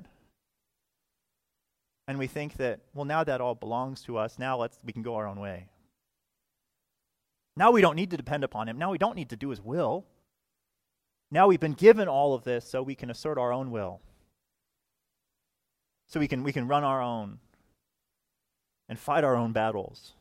and 2.07 2.17
we 2.17 2.27
think 2.27 2.53
that, 2.53 2.79
well, 2.93 3.03
now 3.03 3.25
that 3.25 3.41
all 3.41 3.55
belongs 3.55 4.03
to 4.03 4.17
us, 4.17 4.39
now 4.39 4.57
let's, 4.57 4.79
we 4.85 4.93
can 4.93 5.01
go 5.01 5.15
our 5.15 5.27
own 5.27 5.41
way. 5.41 5.67
Now 7.57 7.71
we 7.71 7.81
don't 7.81 7.95
need 7.95 8.11
to 8.11 8.17
depend 8.17 8.43
upon 8.43 8.69
Him. 8.69 8.77
Now 8.77 8.91
we 8.91 8.99
don't 8.99 9.15
need 9.15 9.29
to 9.29 9.35
do 9.35 9.49
His 9.49 9.59
will. 9.59 10.05
Now 11.31 11.47
we've 11.47 11.59
been 11.59 11.73
given 11.73 12.07
all 12.07 12.35
of 12.35 12.43
this 12.43 12.69
so 12.69 12.83
we 12.83 12.93
can 12.93 13.09
assert 13.09 13.39
our 13.39 13.51
own 13.51 13.71
will. 13.71 13.99
So 16.07 16.19
we 16.19 16.27
can, 16.27 16.43
we 16.43 16.53
can 16.53 16.67
run 16.67 16.83
our 16.83 17.01
own 17.01 17.39
and 18.87 18.97
fight 18.99 19.23
our 19.23 19.35
own 19.35 19.53
battles. 19.53 20.13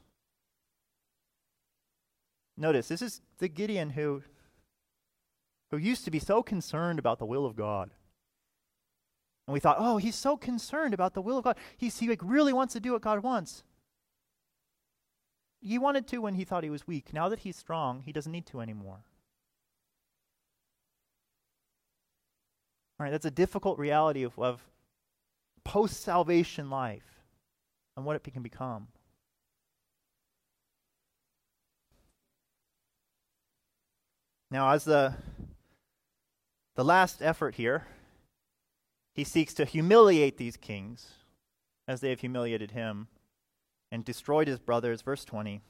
Notice, 2.57 2.89
this 2.89 3.03
is 3.03 3.21
the 3.39 3.49
Gideon 3.49 3.91
who, 3.91 4.23
who 5.71 5.77
used 5.77 6.07
to 6.07 6.11
be 6.11 6.19
so 6.19 6.43
concerned 6.43 6.99
about 6.99 7.19
the 7.19 7.27
will 7.27 7.45
of 7.45 7.55
God. 7.55 7.91
And 9.47 9.53
we 9.53 9.61
thought, 9.61 9.77
oh, 9.79 9.99
he's 9.99 10.17
so 10.17 10.39
concerned 10.39 10.95
about 10.95 11.13
the 11.13 11.23
will 11.23 11.37
of 11.39 11.45
God. 11.45 11.59
He's, 11.77 11.99
he 11.99 12.09
like 12.09 12.23
really 12.23 12.55
wants 12.55 12.73
to 12.73 12.81
do 12.81 12.93
what 12.93 13.03
God 13.03 13.23
wants. 13.23 13.63
He 15.67 15.79
wanted 15.79 16.07
to 16.09 16.19
when 16.19 16.35
he 16.35 16.45
thought 16.45 16.63
he 16.63 16.71
was 16.71 16.87
weak. 16.87 17.13
Now 17.13 17.29
that 17.29 17.41
he's 17.41 17.57
strong, 17.57 18.03
he 18.03 18.13
doesn't 18.13 18.31
need 18.31 18.47
to 18.47 18.61
anymore. 18.61 19.01
All 22.99 23.05
right, 23.05 23.11
that's 23.11 23.27
a 23.27 23.33
difficult 23.33 23.77
reality 23.77 24.23
of, 24.23 24.39
of 24.39 24.63
post 25.65 26.03
salvation 26.03 26.71
life 26.71 27.25
and 27.97 28.07
what 28.07 28.15
it 28.15 28.23
can 28.33 28.45
become. 28.45 28.87
Now, 34.53 34.71
as 34.71 34.85
the, 34.85 35.15
the 36.77 36.85
last 36.85 37.21
effort 37.21 37.57
here, 37.57 37.89
he 39.15 39.25
seeks 39.25 39.53
to 39.55 39.65
humiliate 39.65 40.39
these 40.39 40.57
kings 40.57 41.15
as 41.89 42.01
they 42.01 42.11
have 42.11 42.21
humiliated 42.21 42.71
him 42.71 43.09
and 43.91 44.05
destroyed 44.05 44.49
his 44.49 44.59
brothers. 44.59 45.03
Verse 45.03 45.25
20. 45.25 45.61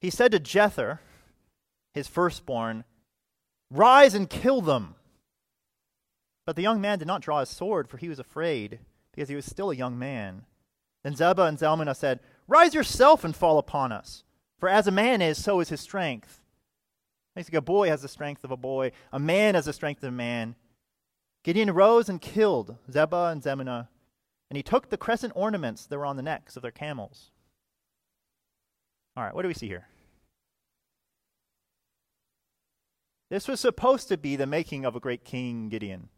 He 0.00 0.10
said 0.10 0.32
to 0.32 0.40
Jether, 0.40 0.98
his 1.94 2.08
firstborn, 2.08 2.84
Rise 3.70 4.14
and 4.14 4.28
kill 4.28 4.60
them. 4.60 4.96
But 6.46 6.56
the 6.56 6.62
young 6.62 6.80
man 6.80 6.98
did 6.98 7.08
not 7.08 7.22
draw 7.22 7.40
his 7.40 7.48
sword, 7.48 7.88
for 7.88 7.96
he 7.96 8.08
was 8.08 8.18
afraid, 8.18 8.80
because 9.12 9.28
he 9.28 9.34
was 9.34 9.46
still 9.46 9.70
a 9.70 9.76
young 9.76 9.98
man. 9.98 10.42
Then 11.02 11.14
Zebah 11.14 11.48
and 11.48 11.58
Zalmunna 11.58 11.96
said, 11.96 12.20
Rise 12.46 12.74
yourself 12.74 13.24
and 13.24 13.34
fall 13.34 13.58
upon 13.58 13.92
us, 13.92 14.24
for 14.58 14.68
as 14.68 14.86
a 14.86 14.92
man 14.92 15.22
is, 15.22 15.42
so 15.42 15.60
is 15.60 15.70
his 15.70 15.80
strength. 15.80 16.40
Basically, 17.34 17.56
a 17.56 17.62
boy 17.62 17.88
has 17.88 18.02
the 18.02 18.08
strength 18.08 18.44
of 18.44 18.50
a 18.50 18.56
boy, 18.56 18.92
a 19.12 19.18
man 19.18 19.54
has 19.54 19.64
the 19.64 19.72
strength 19.72 20.02
of 20.02 20.10
a 20.10 20.12
man. 20.12 20.54
Gideon 21.42 21.72
rose 21.72 22.08
and 22.08 22.20
killed 22.20 22.76
Zebah 22.90 23.32
and 23.32 23.42
Zalmunna 23.42 23.88
and 24.50 24.56
he 24.56 24.62
took 24.62 24.90
the 24.90 24.96
crescent 24.96 25.32
ornaments 25.34 25.86
that 25.86 25.98
were 25.98 26.06
on 26.06 26.16
the 26.16 26.22
necks 26.22 26.56
of 26.56 26.62
their 26.62 26.70
camels. 26.70 27.30
All 29.16 29.24
right, 29.24 29.34
what 29.34 29.42
do 29.42 29.48
we 29.48 29.54
see 29.54 29.68
here? 29.68 29.88
This 33.30 33.48
was 33.48 33.60
supposed 33.60 34.08
to 34.08 34.16
be 34.16 34.36
the 34.36 34.46
making 34.46 34.84
of 34.84 34.94
a 34.94 35.00
great 35.00 35.24
king, 35.24 35.68
Gideon. 35.68 36.08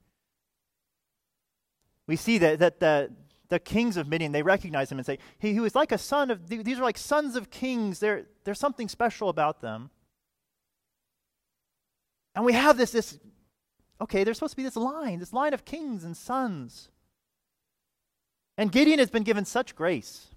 We 2.06 2.16
see 2.16 2.38
that, 2.38 2.58
that 2.58 2.80
the, 2.80 3.10
the 3.48 3.58
kings 3.58 3.96
of 3.96 4.08
Midian, 4.08 4.32
they 4.32 4.42
recognize 4.42 4.90
him 4.90 4.98
and 4.98 5.06
say, 5.06 5.18
he, 5.38 5.52
he 5.52 5.60
was 5.60 5.74
like 5.74 5.92
a 5.92 5.98
son 5.98 6.30
of, 6.30 6.48
these 6.48 6.78
are 6.78 6.82
like 6.82 6.98
sons 6.98 7.36
of 7.36 7.50
kings. 7.50 8.00
There, 8.00 8.26
there's 8.44 8.58
something 8.58 8.88
special 8.88 9.28
about 9.28 9.60
them. 9.60 9.90
And 12.34 12.44
we 12.44 12.52
have 12.52 12.76
this, 12.76 12.90
this, 12.90 13.18
okay, 14.00 14.24
there's 14.24 14.36
supposed 14.36 14.52
to 14.52 14.56
be 14.58 14.62
this 14.62 14.76
line, 14.76 15.18
this 15.18 15.32
line 15.32 15.54
of 15.54 15.64
kings 15.64 16.04
and 16.04 16.16
sons. 16.16 16.90
And 18.58 18.72
Gideon 18.72 18.98
has 18.98 19.10
been 19.10 19.22
given 19.22 19.44
such 19.44 19.74
grace 19.74 20.28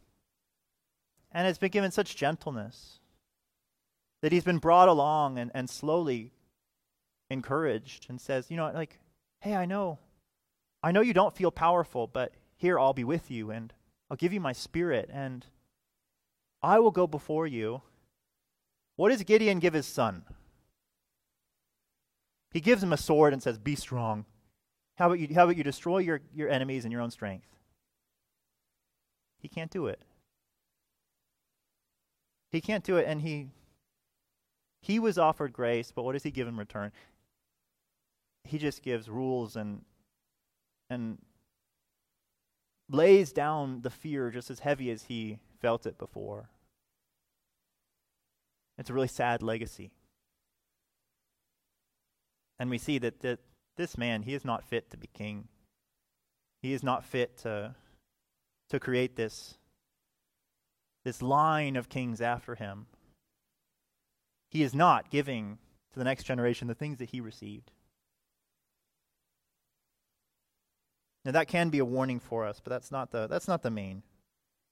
and 1.31 1.45
has 1.45 1.57
been 1.57 1.71
given 1.71 1.91
such 1.91 2.15
gentleness 2.15 2.99
that 4.21 4.31
he's 4.31 4.43
been 4.43 4.57
brought 4.57 4.89
along 4.89 5.37
and, 5.37 5.51
and 5.53 5.69
slowly 5.69 6.33
encouraged 7.29 8.07
and 8.09 8.19
says, 8.19 8.49
you 8.49 8.57
know, 8.57 8.69
like, 8.73 8.99
hey, 9.39 9.55
I 9.55 9.65
know, 9.65 9.99
I 10.83 10.91
know 10.91 11.01
you 11.01 11.13
don't 11.13 11.35
feel 11.35 11.51
powerful, 11.51 12.07
but 12.07 12.33
here 12.57 12.77
I'll 12.77 12.93
be 12.93 13.03
with 13.03 13.31
you 13.31 13.51
and 13.51 13.73
I'll 14.09 14.17
give 14.17 14.33
you 14.33 14.41
my 14.41 14.53
spirit 14.53 15.09
and 15.13 15.45
I 16.61 16.79
will 16.79 16.91
go 16.91 17.07
before 17.07 17.47
you. 17.47 17.81
What 18.97 19.09
does 19.09 19.23
Gideon 19.23 19.59
give 19.59 19.73
his 19.73 19.85
son? 19.85 20.23
He 22.51 22.59
gives 22.59 22.83
him 22.83 22.91
a 22.91 22.97
sword 22.97 23.31
and 23.31 23.41
says, 23.41 23.57
Be 23.57 23.75
strong. 23.75 24.25
How 24.95 25.05
about 25.05 25.19
you, 25.19 25.33
how 25.33 25.45
about 25.45 25.55
you 25.55 25.63
destroy 25.63 25.99
your, 25.99 26.19
your 26.35 26.49
enemies 26.49 26.83
in 26.83 26.91
your 26.91 26.99
own 26.99 27.11
strength? 27.11 27.47
He 29.39 29.47
can't 29.47 29.71
do 29.71 29.87
it. 29.87 30.01
He 32.51 32.61
can't 32.61 32.83
do 32.83 32.97
it, 32.97 33.05
and 33.07 33.21
he 33.21 33.47
he 34.81 34.99
was 34.99 35.17
offered 35.17 35.53
grace, 35.53 35.91
but 35.93 36.03
what 36.03 36.13
does 36.13 36.23
he 36.23 36.31
give 36.31 36.47
in 36.47 36.57
return? 36.57 36.91
He 38.43 38.57
just 38.57 38.81
gives 38.81 39.09
rules 39.09 39.55
and 39.55 39.83
and 40.89 41.19
lays 42.89 43.31
down 43.31 43.81
the 43.81 43.89
fear 43.89 44.31
just 44.31 44.49
as 44.49 44.59
heavy 44.59 44.89
as 44.89 45.03
he 45.03 45.37
felt 45.61 45.85
it 45.85 45.97
before. 45.97 46.49
It's 48.77 48.89
a 48.89 48.93
really 48.93 49.07
sad 49.07 49.43
legacy. 49.43 49.91
And 52.57 52.69
we 52.69 52.77
see 52.77 52.97
that, 52.99 53.19
that 53.21 53.39
this 53.77 53.97
man, 53.97 54.23
he 54.23 54.33
is 54.33 54.43
not 54.43 54.63
fit 54.63 54.89
to 54.91 54.97
be 54.97 55.07
king. 55.13 55.47
He 56.61 56.73
is 56.73 56.83
not 56.83 57.05
fit 57.05 57.37
to, 57.39 57.75
to 58.69 58.79
create 58.79 59.15
this, 59.15 59.57
this 61.03 61.21
line 61.21 61.75
of 61.75 61.89
kings 61.89 62.21
after 62.21 62.55
him. 62.55 62.85
He 64.49 64.63
is 64.63 64.73
not 64.73 65.09
giving 65.09 65.57
to 65.93 65.99
the 65.99 66.05
next 66.05 66.23
generation 66.23 66.67
the 66.67 66.75
things 66.75 66.97
that 66.99 67.09
he 67.09 67.21
received. 67.21 67.71
Now 71.25 71.31
that 71.31 71.47
can 71.47 71.69
be 71.69 71.79
a 71.79 71.85
warning 71.85 72.19
for 72.19 72.45
us, 72.45 72.59
but 72.63 72.69
that's 72.69 72.91
not 72.91 73.11
the 73.11 73.27
that's 73.27 73.47
not 73.47 73.61
the 73.61 73.69
main 73.69 74.03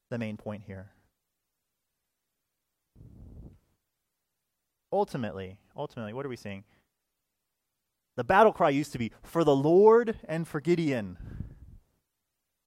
the 0.10 0.18
main 0.18 0.38
point 0.38 0.64
here. 0.66 0.92
Ultimately, 4.92 5.58
ultimately, 5.76 6.14
what 6.14 6.26
are 6.26 6.30
we 6.30 6.38
seeing? 6.38 6.64
The 8.16 8.24
battle 8.24 8.54
cry 8.54 8.70
used 8.70 8.94
to 8.94 8.98
be 8.98 9.12
for 9.22 9.44
the 9.44 9.56
Lord 9.56 10.18
and 10.28 10.48
for 10.48 10.60
Gideon. 10.62 11.18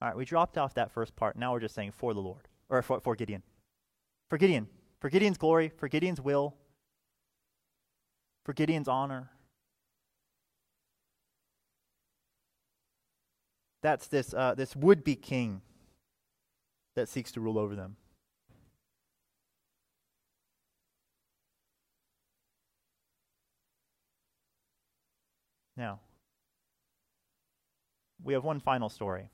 All 0.02 0.08
right, 0.08 0.16
we 0.16 0.24
dropped 0.24 0.56
off 0.56 0.74
that 0.74 0.90
first 0.90 1.14
part. 1.14 1.36
Now 1.36 1.52
we're 1.52 1.60
just 1.60 1.74
saying 1.74 1.92
for 1.92 2.14
the 2.14 2.20
Lord 2.20 2.48
or 2.68 2.80
for, 2.82 3.00
for 3.00 3.14
Gideon. 3.14 3.42
For 4.28 4.38
Gideon. 4.38 4.68
For 5.00 5.10
Gideon's 5.10 5.38
glory, 5.38 5.72
for 5.76 5.88
Gideon's 5.88 6.20
will, 6.20 6.54
for 8.44 8.52
Gideon's 8.52 8.88
honor. 8.88 9.30
That's 13.82 14.08
this, 14.08 14.34
uh, 14.34 14.54
this 14.54 14.76
would 14.76 15.04
be 15.04 15.16
king 15.16 15.62
that 16.96 17.08
seeks 17.08 17.32
to 17.32 17.40
rule 17.40 17.58
over 17.58 17.74
them. 17.74 17.96
Now, 25.78 26.00
we 28.22 28.34
have 28.34 28.44
one 28.44 28.60
final 28.60 28.90
story. 28.90 29.30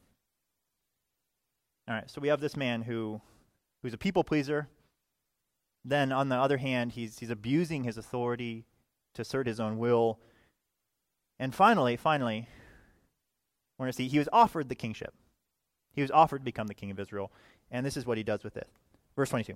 All 1.89 1.95
right, 1.95 2.11
so 2.11 2.21
we 2.21 2.29
have 2.29 2.41
this 2.41 2.57
man 2.57 2.83
who 2.83 3.21
who's 3.83 3.95
a 3.95 3.99
people 3.99 4.25
pleaser. 4.25 4.69
Then 5.85 6.11
on 6.11 6.29
the 6.29 6.37
other 6.37 6.57
hand, 6.57 6.93
he's 6.93 7.19
he's 7.19 7.31
abusing 7.31 7.85
his 7.85 7.97
authority 7.97 8.65
to 9.15 9.23
assert 9.23 9.47
his 9.47 9.61
own 9.61 9.79
will. 9.79 10.19
And 11.39 11.55
finally, 11.55 11.97
finally, 11.97 12.49
we're 13.79 13.85
going 13.85 13.93
to 13.93 13.97
see 13.97 14.09
he 14.09 14.19
was 14.19 14.29
offered 14.33 14.69
the 14.69 14.75
kingship. 14.75 15.15
He 15.93 16.03
was 16.03 16.11
offered 16.11 16.39
to 16.39 16.45
become 16.45 16.67
the 16.67 16.75
king 16.75 16.91
of 16.91 16.99
Israel. 16.99 17.31
And 17.71 17.85
this 17.85 17.97
is 17.97 18.07
what 18.07 18.17
he 18.17 18.23
does 18.23 18.43
with 18.43 18.57
it. 18.57 18.69
Verse 19.17 19.31
22. 19.31 19.55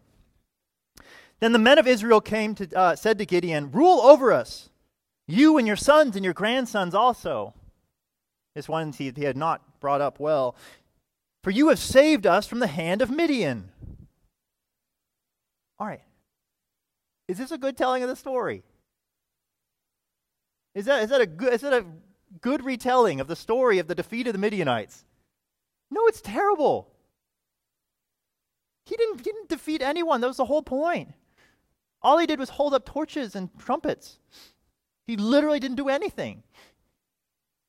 Then 1.41 1.53
the 1.53 1.59
men 1.59 1.79
of 1.79 1.87
Israel 1.87 2.21
came 2.21 2.55
to, 2.57 2.77
uh, 2.77 2.97
said 2.97 3.19
to 3.19 3.27
Gideon, 3.27 3.71
Rule 3.71 4.01
over 4.01 4.33
us, 4.33 4.69
you 5.27 5.57
and 5.57 5.67
your 5.67 5.77
sons 5.77 6.17
and 6.17 6.25
your 6.25 6.35
grandsons 6.35 6.95
also. 6.95 7.55
This 8.55 8.69
one 8.69 8.93
he, 8.93 9.13
he 9.15 9.25
had 9.25 9.37
not 9.37 9.81
brought 9.81 10.01
up 10.01 10.19
well. 10.19 10.57
For 11.43 11.51
you 11.51 11.69
have 11.69 11.79
saved 11.79 12.27
us 12.27 12.47
from 12.47 12.59
the 12.59 12.67
hand 12.67 13.01
of 13.01 13.11
Midian. 13.11 13.71
All 15.79 15.87
right. 15.87 16.03
Is 17.29 17.39
this 17.39 17.51
a 17.51 17.59
good 17.59 17.77
telling 17.77 18.03
of 18.03 18.09
the 18.09 18.17
story? 18.17 18.63
Is 20.75 20.85
that, 20.85 21.03
is 21.03 21.11
that, 21.11 21.21
a, 21.21 21.27
good, 21.27 21.55
is 21.55 21.63
that 21.63 21.73
a 21.73 21.85
good 22.41 22.65
retelling 22.65 23.21
of 23.21 23.27
the 23.27 23.37
story 23.37 23.79
of 23.79 23.89
the 23.89 23.95
defeat 23.95 24.27
of 24.27 24.35
the 24.35 24.39
Midianites? 24.39 25.05
No, 25.91 26.07
it's 26.07 26.21
terrible. 26.21 26.89
He 28.87 28.97
didn't, 28.97 29.19
he 29.19 29.25
didn't 29.25 29.49
defeat 29.49 29.83
anyone. 29.83 30.21
That 30.21 30.29
was 30.29 30.37
the 30.37 30.45
whole 30.45 30.63
point. 30.63 31.13
All 32.03 32.19
he 32.19 32.27
did 32.27 32.39
was 32.39 32.51
hold 32.51 32.75
up 32.75 32.85
torches 32.85 33.35
and 33.35 33.49
trumpets. 33.59 34.19
He 35.07 35.17
literally 35.17 35.61
didn't 35.61 35.77
do 35.77 35.89
anything. 35.89 36.43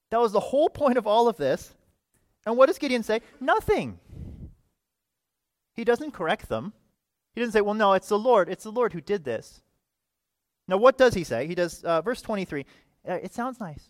That 0.10 0.20
was 0.20 0.32
the 0.32 0.40
whole 0.40 0.70
point 0.70 0.98
of 0.98 1.08
all 1.08 1.28
of 1.28 1.38
this. 1.38 1.74
And 2.46 2.58
what 2.58 2.68
does 2.68 2.78
Gideon 2.78 3.04
say? 3.04 3.22
Nothing. 3.40 4.00
He 5.74 5.84
doesn't 5.84 6.12
correct 6.12 6.50
them. 6.50 6.74
He 7.34 7.42
doesn't 7.42 7.54
say, 7.54 7.62
well, 7.62 7.74
no, 7.74 7.94
it's 7.94 8.10
the 8.10 8.20
Lord. 8.20 8.50
It's 8.50 8.64
the 8.64 8.72
Lord 8.72 8.94
who 8.94 9.02
did 9.02 9.24
this. 9.24 9.62
Now, 10.68 10.78
what 10.78 10.98
does 10.98 11.14
he 11.14 11.24
say? 11.24 11.48
He 11.48 11.56
does, 11.56 11.84
uh, 11.84 12.02
verse 12.02 12.22
23. 12.22 12.66
Uh, 13.08 13.14
it 13.14 13.34
sounds 13.34 13.60
nice. 13.60 13.90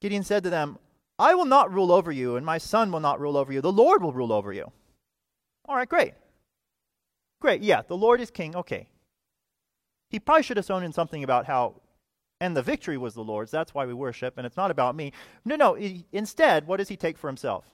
Gideon 0.00 0.22
said 0.22 0.42
to 0.44 0.50
them, 0.50 0.78
I 1.18 1.34
will 1.34 1.44
not 1.44 1.72
rule 1.72 1.92
over 1.92 2.10
you, 2.10 2.36
and 2.36 2.46
my 2.46 2.58
son 2.58 2.90
will 2.90 3.00
not 3.00 3.20
rule 3.20 3.36
over 3.36 3.52
you. 3.52 3.60
The 3.60 3.72
Lord 3.72 4.02
will 4.02 4.12
rule 4.12 4.32
over 4.32 4.52
you. 4.52 4.72
All 5.66 5.76
right, 5.76 5.88
great. 5.88 6.14
Great, 7.40 7.62
yeah, 7.62 7.82
the 7.86 7.96
Lord 7.96 8.20
is 8.20 8.30
king. 8.30 8.56
Okay. 8.56 8.88
He 10.08 10.18
probably 10.18 10.42
should 10.42 10.56
have 10.56 10.66
thrown 10.66 10.82
in 10.82 10.92
something 10.92 11.22
about 11.22 11.46
how, 11.46 11.74
and 12.40 12.56
the 12.56 12.62
victory 12.62 12.96
was 12.96 13.14
the 13.14 13.22
Lord's. 13.22 13.50
That's 13.50 13.74
why 13.74 13.84
we 13.86 13.92
worship, 13.92 14.38
and 14.38 14.46
it's 14.46 14.56
not 14.56 14.70
about 14.70 14.96
me. 14.96 15.12
No, 15.44 15.56
no. 15.56 15.74
He, 15.74 16.06
instead, 16.10 16.66
what 16.66 16.78
does 16.78 16.88
he 16.88 16.96
take 16.96 17.18
for 17.18 17.28
himself? 17.28 17.66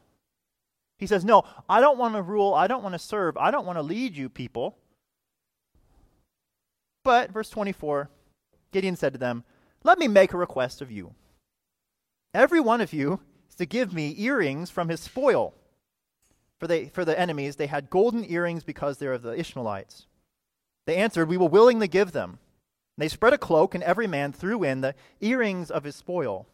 He 0.98 1.06
says, 1.06 1.24
No, 1.24 1.44
I 1.68 1.80
don't 1.80 1.98
want 1.98 2.14
to 2.14 2.22
rule. 2.22 2.54
I 2.54 2.66
don't 2.66 2.82
want 2.82 2.94
to 2.94 2.98
serve. 2.98 3.36
I 3.36 3.50
don't 3.50 3.66
want 3.66 3.78
to 3.78 3.82
lead 3.82 4.16
you 4.16 4.28
people. 4.28 4.76
But, 7.04 7.30
verse 7.30 7.50
24, 7.50 8.10
Gideon 8.72 8.96
said 8.96 9.12
to 9.12 9.18
them, 9.18 9.44
Let 9.84 9.98
me 9.98 10.08
make 10.08 10.32
a 10.32 10.38
request 10.38 10.82
of 10.82 10.90
you. 10.90 11.14
Every 12.34 12.60
one 12.60 12.80
of 12.80 12.92
you 12.92 13.20
is 13.48 13.54
to 13.56 13.66
give 13.66 13.94
me 13.94 14.14
earrings 14.18 14.70
from 14.70 14.88
his 14.88 15.00
spoil. 15.00 15.54
For, 16.58 16.66
they, 16.66 16.88
for 16.88 17.04
the 17.04 17.18
enemies, 17.18 17.56
they 17.56 17.66
had 17.66 17.90
golden 17.90 18.24
earrings 18.28 18.64
because 18.64 18.98
they're 18.98 19.12
of 19.12 19.22
the 19.22 19.38
Ishmaelites. 19.38 20.06
They 20.86 20.96
answered, 20.96 21.28
We 21.28 21.36
will 21.36 21.48
willingly 21.48 21.88
give 21.88 22.12
them. 22.12 22.38
They 22.98 23.08
spread 23.08 23.34
a 23.34 23.38
cloak, 23.38 23.74
and 23.74 23.84
every 23.84 24.06
man 24.06 24.32
threw 24.32 24.62
in 24.64 24.80
the 24.80 24.94
earrings 25.20 25.70
of 25.70 25.84
his 25.84 25.96
spoil. 25.96 26.46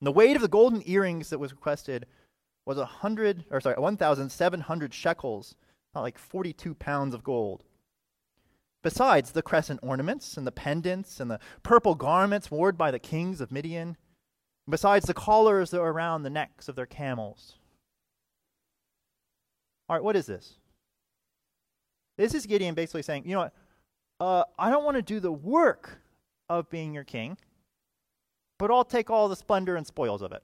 And 0.00 0.06
the 0.06 0.12
weight 0.12 0.36
of 0.36 0.42
the 0.42 0.48
golden 0.48 0.82
earrings 0.86 1.30
that 1.30 1.38
was 1.38 1.52
requested 1.52 2.06
was 2.64 2.78
a 2.78 2.86
hundred, 2.86 3.44
or 3.50 3.60
sorry, 3.60 3.76
one 3.78 3.96
thousand 3.96 4.30
seven 4.30 4.60
hundred 4.60 4.92
shekels, 4.94 5.54
not 5.94 6.02
like 6.02 6.18
forty-two 6.18 6.74
pounds 6.74 7.14
of 7.14 7.22
gold. 7.22 7.64
Besides 8.82 9.32
the 9.32 9.42
crescent 9.42 9.80
ornaments 9.82 10.36
and 10.36 10.46
the 10.46 10.52
pendants 10.52 11.20
and 11.20 11.30
the 11.30 11.40
purple 11.62 11.94
garments 11.94 12.50
worn 12.50 12.76
by 12.76 12.90
the 12.90 12.98
kings 12.98 13.40
of 13.40 13.50
Midian, 13.50 13.96
besides 14.68 15.06
the 15.06 15.14
collars 15.14 15.70
that 15.70 15.80
were 15.80 15.92
around 15.92 16.22
the 16.22 16.30
necks 16.30 16.68
of 16.68 16.76
their 16.76 16.86
camels. 16.86 17.56
All 19.88 19.96
right, 19.96 20.02
what 20.02 20.16
is 20.16 20.26
this? 20.26 20.54
This 22.16 22.34
is 22.34 22.46
Gideon 22.46 22.74
basically 22.74 23.02
saying, 23.02 23.24
you 23.26 23.32
know 23.32 23.40
what? 23.40 23.54
Uh, 24.18 24.44
I 24.58 24.70
don't 24.70 24.84
want 24.84 24.96
to 24.96 25.02
do 25.02 25.20
the 25.20 25.32
work 25.32 26.00
of 26.48 26.70
being 26.70 26.94
your 26.94 27.04
king, 27.04 27.36
but 28.58 28.70
I'll 28.70 28.84
take 28.84 29.10
all 29.10 29.28
the 29.28 29.36
splendor 29.36 29.76
and 29.76 29.86
spoils 29.86 30.22
of 30.22 30.32
it. 30.32 30.42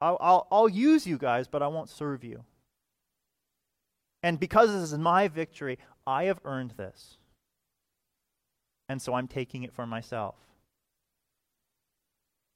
I'll, 0.00 0.16
I'll, 0.20 0.46
I'll 0.50 0.68
use 0.68 1.06
you 1.06 1.18
guys, 1.18 1.48
but 1.48 1.62
I 1.62 1.68
won't 1.68 1.88
serve 1.88 2.24
you. 2.24 2.44
And 4.22 4.40
because 4.40 4.72
this 4.72 4.92
is 4.92 4.98
my 4.98 5.28
victory, 5.28 5.78
I 6.06 6.24
have 6.24 6.40
earned 6.44 6.72
this. 6.72 7.18
And 8.88 9.00
so 9.00 9.14
I'm 9.14 9.28
taking 9.28 9.62
it 9.62 9.72
for 9.72 9.86
myself. 9.86 10.36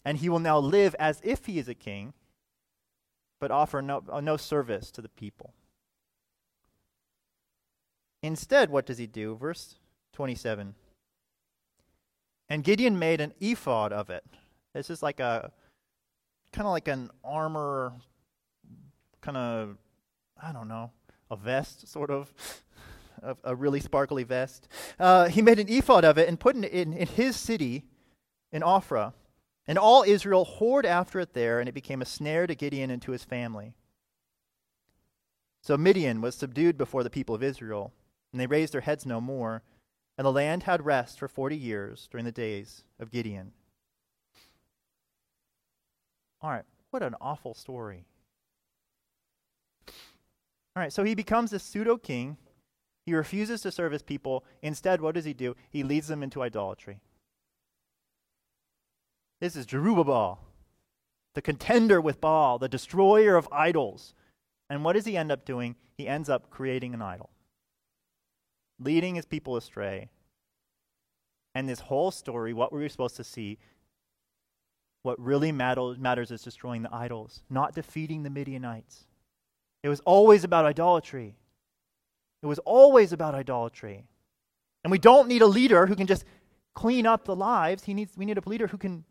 And 0.04 0.18
he 0.18 0.28
will 0.28 0.38
now 0.38 0.58
live 0.58 0.94
as 0.98 1.20
if 1.22 1.46
he 1.46 1.58
is 1.58 1.68
a 1.68 1.74
king, 1.74 2.14
but 3.40 3.50
offer 3.50 3.82
no, 3.82 4.02
uh, 4.10 4.20
no 4.20 4.36
service 4.36 4.90
to 4.92 5.02
the 5.02 5.08
people. 5.08 5.52
Instead, 8.22 8.70
what 8.70 8.86
does 8.86 8.98
he 8.98 9.06
do? 9.06 9.36
Verse 9.36 9.76
27. 10.12 10.74
And 12.48 12.64
Gideon 12.64 12.98
made 12.98 13.20
an 13.20 13.34
ephod 13.40 13.92
of 13.92 14.10
it. 14.10 14.24
This 14.74 14.90
is 14.90 15.02
like 15.02 15.20
a 15.20 15.52
kind 16.52 16.66
of 16.66 16.72
like 16.72 16.88
an 16.88 17.10
armor, 17.22 17.92
kind 19.20 19.36
of, 19.36 19.76
I 20.42 20.52
don't 20.52 20.68
know, 20.68 20.90
a 21.30 21.36
vest, 21.36 21.88
sort 21.88 22.10
of, 22.10 22.32
a, 23.22 23.36
a 23.44 23.54
really 23.54 23.80
sparkly 23.80 24.24
vest. 24.24 24.68
Uh, 24.98 25.28
he 25.28 25.42
made 25.42 25.58
an 25.58 25.68
ephod 25.68 26.04
of 26.04 26.18
it 26.18 26.28
and 26.28 26.40
put 26.40 26.56
it 26.56 26.72
in, 26.72 26.92
in 26.92 27.06
his 27.06 27.36
city, 27.36 27.84
in 28.50 28.62
Ophrah. 28.62 29.12
And 29.66 29.78
all 29.78 30.02
Israel 30.02 30.48
whored 30.58 30.86
after 30.86 31.20
it 31.20 31.34
there, 31.34 31.60
and 31.60 31.68
it 31.68 31.74
became 31.74 32.00
a 32.00 32.06
snare 32.06 32.46
to 32.46 32.54
Gideon 32.54 32.90
and 32.90 33.02
to 33.02 33.12
his 33.12 33.24
family. 33.24 33.74
So 35.60 35.76
Midian 35.76 36.22
was 36.22 36.34
subdued 36.34 36.78
before 36.78 37.02
the 37.02 37.10
people 37.10 37.34
of 37.34 37.42
Israel, 37.42 37.92
and 38.32 38.40
they 38.40 38.46
raised 38.46 38.74
their 38.74 38.80
heads 38.82 39.06
no 39.06 39.20
more, 39.20 39.62
and 40.16 40.24
the 40.24 40.32
land 40.32 40.64
had 40.64 40.84
rest 40.84 41.18
for 41.18 41.28
forty 41.28 41.56
years 41.56 42.08
during 42.10 42.24
the 42.24 42.32
days 42.32 42.84
of 42.98 43.10
Gideon. 43.10 43.52
All 46.40 46.50
right, 46.50 46.64
what 46.90 47.02
an 47.02 47.14
awful 47.20 47.54
story. 47.54 48.04
All 49.88 50.82
right, 50.82 50.92
so 50.92 51.02
he 51.02 51.14
becomes 51.14 51.52
a 51.52 51.58
pseudo 51.58 51.96
king. 51.96 52.36
He 53.04 53.14
refuses 53.14 53.62
to 53.62 53.72
serve 53.72 53.92
his 53.92 54.02
people. 54.02 54.44
Instead, 54.62 55.00
what 55.00 55.14
does 55.14 55.24
he 55.24 55.32
do? 55.32 55.56
He 55.70 55.82
leads 55.82 56.08
them 56.08 56.22
into 56.22 56.42
idolatry. 56.42 57.00
This 59.40 59.56
is 59.56 59.66
Jerubbaal, 59.66 60.38
the 61.34 61.42
contender 61.42 62.00
with 62.00 62.20
Baal, 62.20 62.58
the 62.58 62.68
destroyer 62.68 63.36
of 63.36 63.48
idols. 63.50 64.14
And 64.68 64.84
what 64.84 64.92
does 64.92 65.06
he 65.06 65.16
end 65.16 65.32
up 65.32 65.44
doing? 65.44 65.76
He 65.96 66.06
ends 66.06 66.28
up 66.28 66.50
creating 66.50 66.92
an 66.92 67.02
idol, 67.02 67.30
leading 68.80 69.14
his 69.14 69.26
people 69.26 69.56
astray. 69.56 70.10
And 71.54 71.68
this 71.68 71.80
whole 71.80 72.10
story, 72.10 72.52
what 72.52 72.72
were 72.72 72.78
we 72.78 72.88
supposed 72.88 73.16
to 73.16 73.24
see? 73.24 73.58
What 75.02 75.18
really 75.20 75.52
matters 75.52 76.30
is 76.30 76.42
destroying 76.42 76.82
the 76.82 76.94
idols, 76.94 77.42
not 77.48 77.74
defeating 77.74 78.22
the 78.22 78.30
Midianites. 78.30 79.06
It 79.82 79.88
was 79.88 80.00
always 80.00 80.44
about 80.44 80.64
idolatry. 80.64 81.36
It 82.42 82.46
was 82.46 82.58
always 82.60 83.12
about 83.12 83.34
idolatry. 83.34 84.06
And 84.84 84.90
we 84.90 84.98
don't 84.98 85.28
need 85.28 85.42
a 85.42 85.46
leader 85.46 85.86
who 85.86 85.96
can 85.96 86.06
just 86.06 86.24
clean 86.74 87.06
up 87.06 87.24
the 87.24 87.34
lives. 87.34 87.84
He 87.84 87.94
needs, 87.94 88.16
we 88.16 88.26
need 88.26 88.38
a 88.38 88.48
leader 88.48 88.68
who 88.68 88.78
can 88.78 89.04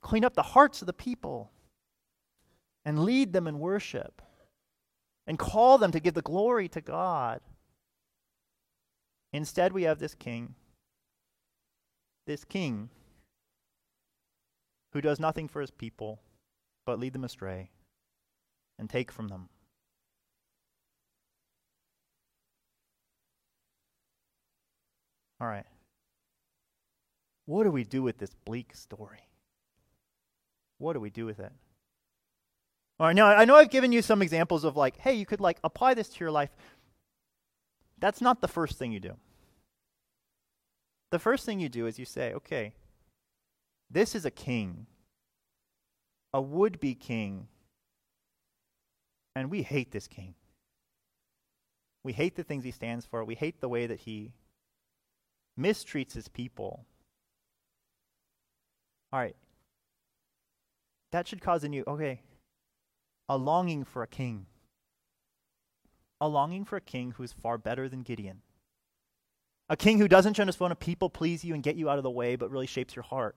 clean 0.00 0.24
up 0.24 0.34
the 0.34 0.42
hearts 0.42 0.80
of 0.80 0.86
the 0.86 0.92
people 0.92 1.52
and 2.84 3.04
lead 3.04 3.32
them 3.32 3.46
in 3.46 3.58
worship 3.58 4.22
and 5.26 5.38
call 5.38 5.78
them 5.78 5.92
to 5.92 6.00
give 6.00 6.14
the 6.14 6.22
glory 6.22 6.68
to 6.68 6.80
God. 6.80 7.40
Instead, 9.32 9.72
we 9.72 9.84
have 9.84 9.98
this 9.98 10.14
king, 10.14 10.54
this 12.26 12.44
king 12.44 12.90
who 14.92 15.00
does 15.00 15.20
nothing 15.20 15.46
for 15.46 15.60
his 15.60 15.70
people 15.70 16.20
but 16.84 16.98
lead 16.98 17.12
them 17.12 17.24
astray 17.24 17.70
and 18.78 18.90
take 18.90 19.12
from 19.12 19.28
them. 19.28 19.48
All 25.40 25.46
right. 25.46 25.66
What 27.46 27.64
do 27.64 27.70
we 27.70 27.84
do 27.84 28.02
with 28.02 28.18
this 28.18 28.34
bleak 28.44 28.74
story? 28.74 29.28
What 30.78 30.92
do 30.92 31.00
we 31.00 31.10
do 31.10 31.26
with 31.26 31.40
it? 31.40 31.52
All 32.98 33.06
right, 33.06 33.16
now 33.16 33.28
I 33.28 33.46
know 33.46 33.56
I've 33.56 33.70
given 33.70 33.92
you 33.92 34.02
some 34.02 34.20
examples 34.20 34.62
of 34.62 34.76
like, 34.76 34.98
hey, 34.98 35.14
you 35.14 35.24
could 35.24 35.40
like 35.40 35.58
apply 35.64 35.94
this 35.94 36.08
to 36.10 36.20
your 36.20 36.30
life. 36.30 36.50
That's 38.00 38.20
not 38.20 38.40
the 38.40 38.48
first 38.48 38.78
thing 38.78 38.92
you 38.92 39.00
do. 39.00 39.16
The 41.10 41.18
first 41.18 41.44
thing 41.44 41.60
you 41.60 41.68
do 41.68 41.86
is 41.86 41.98
you 41.98 42.04
say, 42.04 42.32
okay, 42.34 42.72
this 43.90 44.14
is 44.14 44.24
a 44.24 44.30
king, 44.30 44.86
a 46.32 46.40
would 46.40 46.80
be 46.80 46.94
king, 46.94 47.48
and 49.34 49.50
we 49.50 49.62
hate 49.62 49.92
this 49.92 50.06
king. 50.06 50.34
We 52.02 52.12
hate 52.12 52.36
the 52.36 52.44
things 52.44 52.64
he 52.64 52.70
stands 52.70 53.04
for. 53.04 53.24
We 53.24 53.34
hate 53.34 53.60
the 53.60 53.68
way 53.68 53.86
that 53.86 54.00
he 54.00 54.32
mistreats 55.58 56.14
his 56.14 56.28
people. 56.28 56.86
All 59.12 59.20
right. 59.20 59.36
That 61.12 61.28
should 61.28 61.42
cause 61.42 61.64
in 61.64 61.72
you, 61.72 61.84
okay, 61.86 62.22
a 63.28 63.36
longing 63.36 63.84
for 63.84 64.02
a 64.02 64.06
king. 64.06 64.46
A 66.20 66.28
longing 66.28 66.64
for 66.64 66.76
a 66.76 66.80
king 66.80 67.12
who 67.12 67.22
is 67.22 67.32
far 67.32 67.58
better 67.58 67.88
than 67.88 68.02
Gideon. 68.02 68.42
A 69.68 69.76
king 69.76 69.98
who 69.98 70.08
doesn't 70.08 70.34
just 70.34 70.60
want 70.60 70.72
to 70.72 70.76
people 70.76 71.08
please 71.08 71.44
you 71.44 71.54
and 71.54 71.62
get 71.62 71.76
you 71.76 71.88
out 71.88 71.98
of 71.98 72.02
the 72.02 72.10
way, 72.10 72.36
but 72.36 72.50
really 72.50 72.66
shapes 72.66 72.96
your 72.96 73.04
heart 73.04 73.36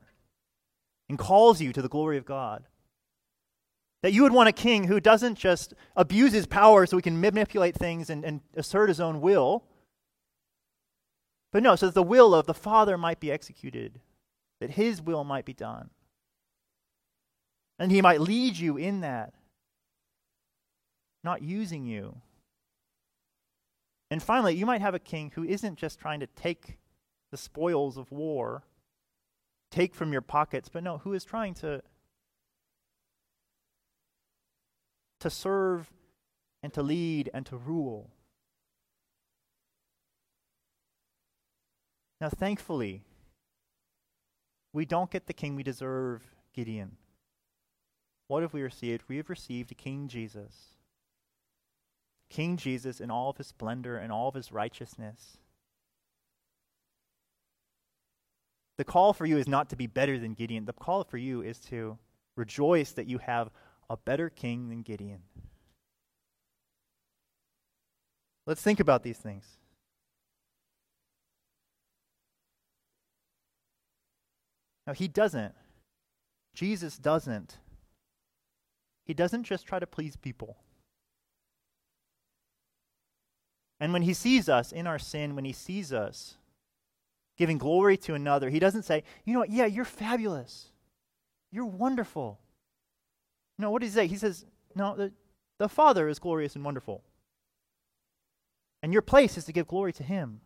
and 1.08 1.18
calls 1.18 1.62
you 1.62 1.72
to 1.74 1.82
the 1.82 1.90
glory 1.90 2.18
of 2.18 2.26
God. 2.26 2.66
That 4.02 4.14
you 4.14 4.24
would 4.24 4.34
want 4.34 4.50
a 4.50 4.54
king 4.54 4.86
who 4.86 5.00
doesn't 5.00 5.38
just 5.38 5.74
abuse 5.96 6.34
his 6.34 6.46
power 6.46 6.86
so 6.86 6.98
he 6.98 7.04
can 7.04 7.22
manipulate 7.22 7.76
things 7.76 8.10
and, 8.10 8.26
and 8.26 8.42
assert 8.56 8.90
his 8.90 9.00
own 9.00 9.22
will, 9.22 9.64
but 11.54 11.62
no, 11.62 11.76
so 11.76 11.86
that 11.86 11.96
the 11.96 12.04
will 12.04 12.34
of 12.34 12.48
the 12.48 12.54
Father 12.54 12.98
might 12.98 13.20
be 13.20 13.32
executed, 13.32 14.02
that 14.60 14.72
his 14.72 15.02
will 15.02 15.24
might 15.24 15.46
be 15.46 15.54
done. 15.54 15.92
And 17.78 17.92
he 17.92 18.02
might 18.02 18.20
lead 18.20 18.58
you 18.58 18.76
in 18.76 19.02
that, 19.02 19.34
not 21.24 21.44
using 21.44 21.86
you. 21.86 22.18
And 24.14 24.22
finally, 24.22 24.54
you 24.54 24.68
might 24.68 24.82
have 24.82 24.94
a 24.94 25.00
king 25.00 25.32
who 25.34 25.44
isn't 25.44 25.76
just 25.76 25.98
trying 25.98 26.20
to 26.20 26.28
take 26.28 26.78
the 27.32 27.36
spoils 27.36 27.98
of 27.98 28.12
war 28.12 28.62
take 29.72 29.96
from 29.96 30.12
your 30.12 30.22
pockets, 30.22 30.70
but 30.70 30.84
no, 30.84 31.00
who 31.00 31.14
is 31.14 31.26
trying 31.26 31.56
to 31.56 31.82
to 35.20 35.30
serve 35.32 35.92
and 36.62 36.72
to 36.74 36.84
lead 36.84 37.32
and 37.34 37.44
to 37.48 37.58
rule. 37.58 38.12
Now, 42.22 42.30
thankfully, 42.30 43.02
we 44.74 44.86
don't 44.86 45.10
get 45.10 45.26
the 45.26 45.34
king 45.34 45.56
we 45.56 45.64
deserve, 45.64 46.22
Gideon. 46.54 46.98
What 48.28 48.44
have 48.44 48.54
we 48.54 48.62
received? 48.62 49.06
We 49.08 49.18
have 49.18 49.32
received 49.32 49.76
King 49.76 50.08
Jesus. 50.08 50.73
King 52.34 52.58
Jesus 52.58 53.00
in 53.00 53.12
all 53.12 53.30
of 53.30 53.38
his 53.38 53.46
splendor 53.46 53.96
and 53.96 54.12
all 54.12 54.28
of 54.28 54.34
his 54.34 54.52
righteousness. 54.52 55.38
The 58.80 58.84
call 58.84 59.14
for 59.14 59.28
you 59.28 59.38
is 59.38 59.48
not 59.48 59.70
to 59.70 59.76
be 59.76 59.86
better 59.86 60.18
than 60.18 60.34
Gideon. 60.34 60.66
The 60.66 60.74
call 60.74 61.04
for 61.04 61.18
you 61.18 61.44
is 61.44 61.60
to 61.60 62.00
rejoice 62.36 62.92
that 62.94 63.06
you 63.06 63.20
have 63.20 63.52
a 63.88 63.98
better 63.98 64.32
king 64.32 64.70
than 64.70 64.82
Gideon. 64.82 65.22
Let's 68.48 68.64
think 68.64 68.80
about 68.80 69.04
these 69.04 69.20
things. 69.20 69.46
Now, 74.88 74.94
he 74.94 75.08
doesn't. 75.08 75.54
Jesus 76.56 76.98
doesn't. 76.98 77.60
He 79.06 79.14
doesn't 79.14 79.44
just 79.44 79.68
try 79.68 79.78
to 79.78 79.86
please 79.86 80.16
people. 80.16 80.63
And 83.84 83.92
when 83.92 84.04
he 84.04 84.14
sees 84.14 84.48
us 84.48 84.72
in 84.72 84.88
our 84.88 84.98
sin, 84.98 85.36
when 85.36 85.44
he 85.44 85.52
sees 85.52 85.92
us 85.92 86.38
giving 87.38 87.58
glory 87.58 87.98
to 87.98 88.14
another. 88.14 88.50
He 88.50 88.58
doesn't 88.58 88.84
say, 88.84 89.04
you 89.26 89.34
know 89.34 89.40
what, 89.40 89.50
yeah, 89.50 89.66
you're 89.66 89.84
fabulous. 89.84 90.70
You're 91.52 91.66
wonderful. 91.66 92.40
No, 93.60 93.72
what 93.72 93.82
does 93.82 93.92
he 93.92 94.00
say? 94.00 94.08
He 94.08 94.16
says, 94.16 94.46
no, 94.74 94.96
the, 94.96 95.12
the 95.60 95.68
Father 95.68 96.08
is 96.08 96.18
glorious 96.18 96.56
and 96.56 96.64
wonderful. 96.64 97.04
And 98.82 98.94
your 98.94 99.02
place 99.02 99.38
is 99.38 99.44
to 99.44 99.52
give 99.52 99.68
glory 99.68 99.92
to 99.92 100.04
him. 100.04 100.40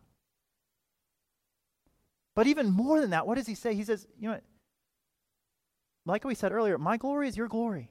But 2.34 2.48
even 2.48 2.72
more 2.72 3.00
than 3.00 3.10
that, 3.10 3.24
what 3.24 3.36
does 3.36 3.46
he 3.46 3.54
say? 3.54 3.72
He 3.72 3.84
says, 3.84 4.08
you 4.18 4.26
know 4.26 4.34
what? 4.34 4.44
Like 6.06 6.24
we 6.24 6.34
said 6.34 6.50
earlier, 6.50 6.76
my 6.76 6.96
glory 6.96 7.28
is 7.28 7.36
your 7.36 7.46
glory. 7.46 7.88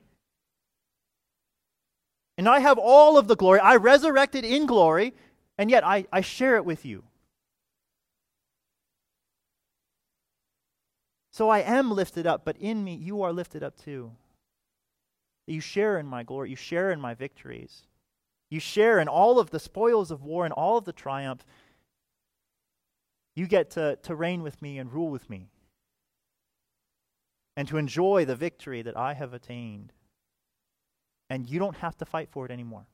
And 2.38 2.50
I 2.50 2.60
have 2.60 2.78
all 2.78 3.18
of 3.18 3.30
the 3.30 3.38
glory. 3.38 3.62
I 3.62 3.78
resurrected 3.78 4.44
in 4.44 4.66
glory, 4.66 5.14
and 5.58 5.70
yet 5.70 5.86
I, 5.86 6.06
I 6.12 6.22
share 6.22 6.56
it 6.56 6.66
with 6.66 6.86
you. 6.86 7.04
So 11.32 11.50
I 11.50 11.60
am 11.60 11.92
lifted 11.92 12.26
up, 12.26 12.44
but 12.46 12.58
in 12.58 12.84
me 12.84 12.96
you 12.96 13.22
are 13.22 13.32
lifted 13.32 13.64
up 13.64 13.78
too. 13.78 14.12
You 15.46 15.62
share 15.62 15.98
in 15.98 16.08
my 16.08 16.24
glory, 16.24 16.50
you 16.50 16.56
share 16.56 16.92
in 16.92 17.00
my 17.00 17.14
victories. 17.14 17.84
You 18.50 18.60
share 18.60 19.00
in 19.00 19.08
all 19.08 19.40
of 19.40 19.52
the 19.52 19.60
spoils 19.60 20.10
of 20.10 20.24
war 20.24 20.46
and 20.46 20.54
all 20.54 20.78
of 20.78 20.86
the 20.86 20.94
triumph. 20.94 21.46
You 23.36 23.46
get 23.46 23.70
to, 23.72 23.98
to 24.04 24.16
reign 24.16 24.42
with 24.42 24.62
me 24.62 24.78
and 24.78 24.92
rule 24.92 25.10
with 25.10 25.30
me 25.30 25.50
and 27.56 27.68
to 27.68 27.78
enjoy 27.78 28.24
the 28.24 28.36
victory 28.36 28.82
that 28.82 28.96
I 28.96 29.14
have 29.16 29.34
attained. 29.34 29.92
And 31.30 31.50
you 31.50 31.60
don't 31.60 31.78
have 31.78 31.98
to 31.98 32.06
fight 32.06 32.30
for 32.32 32.46
it 32.46 32.52
anymore. 32.52 32.86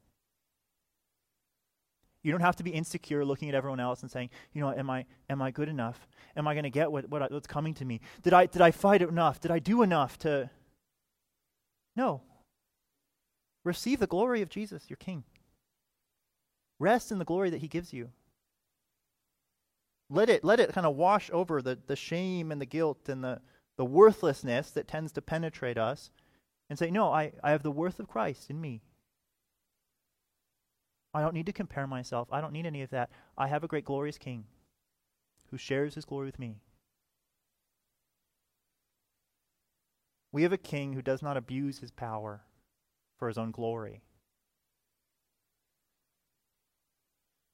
You 2.23 2.31
don't 2.31 2.41
have 2.41 2.55
to 2.55 2.63
be 2.63 2.71
insecure 2.71 3.25
looking 3.25 3.49
at 3.49 3.55
everyone 3.55 3.81
else 3.81 4.01
and 4.01 4.09
saying, 4.09 4.29
you 4.53 4.61
know, 4.61 4.71
am 4.71 4.89
I, 4.89 5.05
am 5.29 5.41
I 5.41 5.51
good 5.51 5.67
enough? 5.67 6.07
Am 6.37 6.47
I 6.47 6.53
going 6.53 6.63
to 6.63 6.69
get 6.69 6.91
what, 6.91 7.09
what 7.09 7.21
I, 7.21 7.27
what's 7.27 7.47
coming 7.47 7.73
to 7.75 7.85
me? 7.85 7.99
Did 8.21 8.33
I, 8.33 8.45
did 8.45 8.61
I 8.61 8.71
fight 8.71 9.01
enough? 9.01 9.41
Did 9.41 9.51
I 9.51 9.59
do 9.59 9.83
enough 9.83 10.17
to. 10.19 10.49
No. 11.95 12.21
Receive 13.65 13.99
the 13.99 14.07
glory 14.07 14.41
of 14.41 14.49
Jesus, 14.49 14.89
your 14.89 14.97
King. 14.97 15.25
Rest 16.79 17.11
in 17.11 17.19
the 17.19 17.25
glory 17.25 17.49
that 17.49 17.61
he 17.61 17.67
gives 17.67 17.93
you. 17.93 18.09
Let 20.09 20.29
it, 20.29 20.43
let 20.43 20.59
it 20.59 20.73
kind 20.73 20.87
of 20.87 20.95
wash 20.95 21.29
over 21.33 21.61
the, 21.61 21.77
the 21.87 21.95
shame 21.95 22.51
and 22.51 22.61
the 22.61 22.65
guilt 22.65 23.09
and 23.09 23.23
the, 23.23 23.41
the 23.77 23.85
worthlessness 23.85 24.71
that 24.71 24.87
tends 24.87 25.11
to 25.13 25.21
penetrate 25.21 25.77
us 25.77 26.11
and 26.69 26.79
say, 26.79 26.89
No, 26.89 27.11
I, 27.11 27.33
I 27.43 27.51
have 27.51 27.63
the 27.63 27.71
worth 27.71 27.99
of 27.99 28.07
Christ 28.07 28.49
in 28.49 28.61
me. 28.61 28.81
I 31.13 31.21
don't 31.21 31.33
need 31.33 31.45
to 31.45 31.53
compare 31.53 31.87
myself. 31.87 32.27
I 32.31 32.41
don't 32.41 32.53
need 32.53 32.65
any 32.65 32.81
of 32.81 32.89
that. 32.89 33.09
I 33.37 33.47
have 33.47 33.63
a 33.63 33.67
great, 33.67 33.85
glorious 33.85 34.17
King 34.17 34.45
who 35.51 35.57
shares 35.57 35.93
his 35.93 36.05
glory 36.05 36.25
with 36.25 36.39
me. 36.39 36.55
We 40.31 40.41
have 40.41 40.51
a 40.51 40.57
king 40.57 40.93
who 40.93 41.03
does 41.03 41.21
not 41.21 41.37
abuse 41.37 41.77
his 41.77 41.91
power 41.91 42.41
for 43.19 43.27
his 43.27 43.37
own 43.37 43.51
glory. 43.51 44.01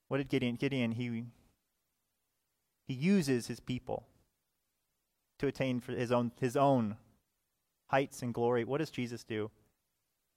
What 0.08 0.20
did 0.20 0.30
Gideon? 0.30 0.56
Gideon, 0.56 0.94
he, 0.94 1.26
he 2.88 2.94
uses 2.94 3.48
his 3.48 3.60
people 3.60 4.08
to 5.40 5.48
attain 5.48 5.82
for 5.82 5.92
his 5.92 6.12
own, 6.12 6.32
his 6.40 6.56
own 6.56 6.96
heights 7.88 8.22
and 8.22 8.34
glory. 8.34 8.64
What 8.64 8.78
does 8.78 8.90
Jesus 8.90 9.26
do? 9.26 9.52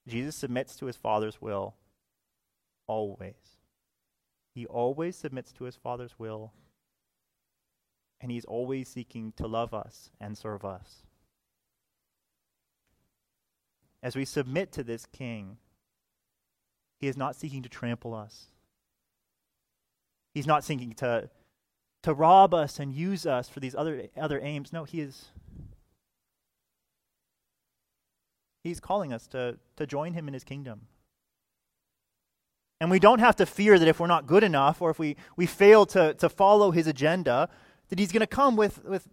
Jesus 0.09 0.35
submits 0.35 0.75
to 0.77 0.87
his 0.87 0.97
Father's 0.97 1.41
will 1.41 1.75
always. 2.93 3.57
He 4.55 4.67
always 4.67 5.17
submits 5.17 5.51
to 5.53 5.65
his 5.65 5.77
Father's 5.77 6.19
will, 6.19 6.53
and 8.21 8.31
he's 8.31 8.45
always 8.45 8.89
seeking 8.89 9.33
to 9.39 9.47
love 9.47 9.73
us 9.73 10.11
and 10.21 10.37
serve 10.37 10.65
us. 10.65 11.03
As 14.03 14.15
we 14.15 14.25
submit 14.25 14.73
to 14.73 14.83
this 14.83 15.07
King, 15.07 15.57
he 17.01 17.09
is 17.09 17.17
not 17.17 17.35
seeking 17.35 17.63
to 17.63 17.69
trample 17.69 18.15
us. 18.15 18.49
He's 20.35 20.47
not 20.47 20.65
seeking 20.65 20.93
to, 20.95 21.31
to 22.03 22.13
rob 22.13 22.53
us 22.53 22.79
and 22.79 22.93
use 22.93 23.25
us 23.27 23.49
for 23.49 23.61
these 23.61 23.75
other, 23.75 24.09
other 24.21 24.39
aims. 24.43 24.73
No, 24.73 24.85
he 24.85 25.01
is 25.01 25.31
He's 28.63 28.79
calling 28.79 29.13
us 29.13 29.27
to, 29.29 29.59
to 29.77 29.87
join 29.87 30.13
him 30.13 30.29
in 30.29 30.35
his 30.35 30.45
kingdom. 30.45 30.83
And 32.83 32.91
we 32.91 32.99
don't 32.99 33.21
have 33.21 33.37
to 33.37 33.47
fear 33.47 33.79
that 33.79 33.87
if 33.87 34.01
we're 34.01 34.09
not 34.09 34.27
good 34.27 34.43
enough 34.43 34.83
or 34.83 34.91
if 34.91 34.99
we, 34.99 35.15
we 35.37 35.47
fail 35.47 35.87
to, 35.87 36.15
to 36.15 36.29
follow 36.29 36.73
his 36.73 36.89
agenda, 36.89 37.49
that 37.89 38.01
he's 38.01 38.11
going 38.11 38.23
to 38.23 38.27
come 38.27 38.57
with, 38.57 38.85
with 38.85 39.07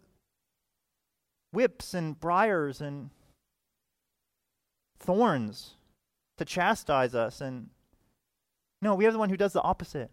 whips 1.51 1.93
and 1.93 2.19
briars 2.19 2.81
and 2.81 3.11
thorns 4.97 5.75
to 6.37 6.45
chastise 6.45 7.13
us. 7.13 7.41
And 7.41 7.69
no, 8.81 8.95
we 8.95 9.03
have 9.03 9.13
the 9.13 9.19
one 9.19 9.29
who 9.29 9.37
does 9.37 9.53
the 9.53 9.61
opposite. 9.61 10.09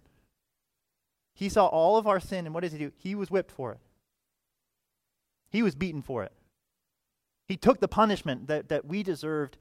He 1.33 1.49
saw 1.49 1.65
all 1.65 1.97
of 1.97 2.07
our 2.07 2.21
sin, 2.21 2.45
and 2.45 2.55
what 2.55 2.63
does 2.63 2.73
he 2.73 2.79
do? 2.79 2.93
He 2.99 3.15
was 3.15 3.31
whipped 3.31 3.53
for 3.53 3.73
it, 3.73 3.81
he 5.49 5.63
was 5.63 5.75
beaten 5.75 6.03
for 6.03 6.25
it. 6.25 6.33
He 7.49 7.57
took 7.57 7.81
the 7.81 7.89
punishment 7.89 8.49
that, 8.49 8.69
that 8.69 8.85
we 8.85 9.03
deserved 9.03 9.57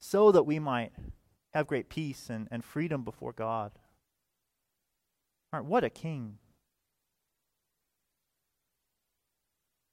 so 0.00 0.32
that 0.32 0.42
we 0.42 0.58
might 0.58 0.90
have 1.52 1.66
great 1.66 1.88
peace 1.88 2.28
and, 2.30 2.48
and 2.50 2.64
freedom 2.64 3.02
before 3.02 3.32
God. 3.32 3.72
Right, 5.52 5.64
what 5.64 5.84
a 5.84 5.90
king. 5.90 6.38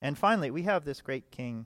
And 0.02 0.18
finally, 0.18 0.52
we 0.52 0.64
have 0.64 0.86
this 0.86 1.02
great 1.02 1.32
king 1.32 1.66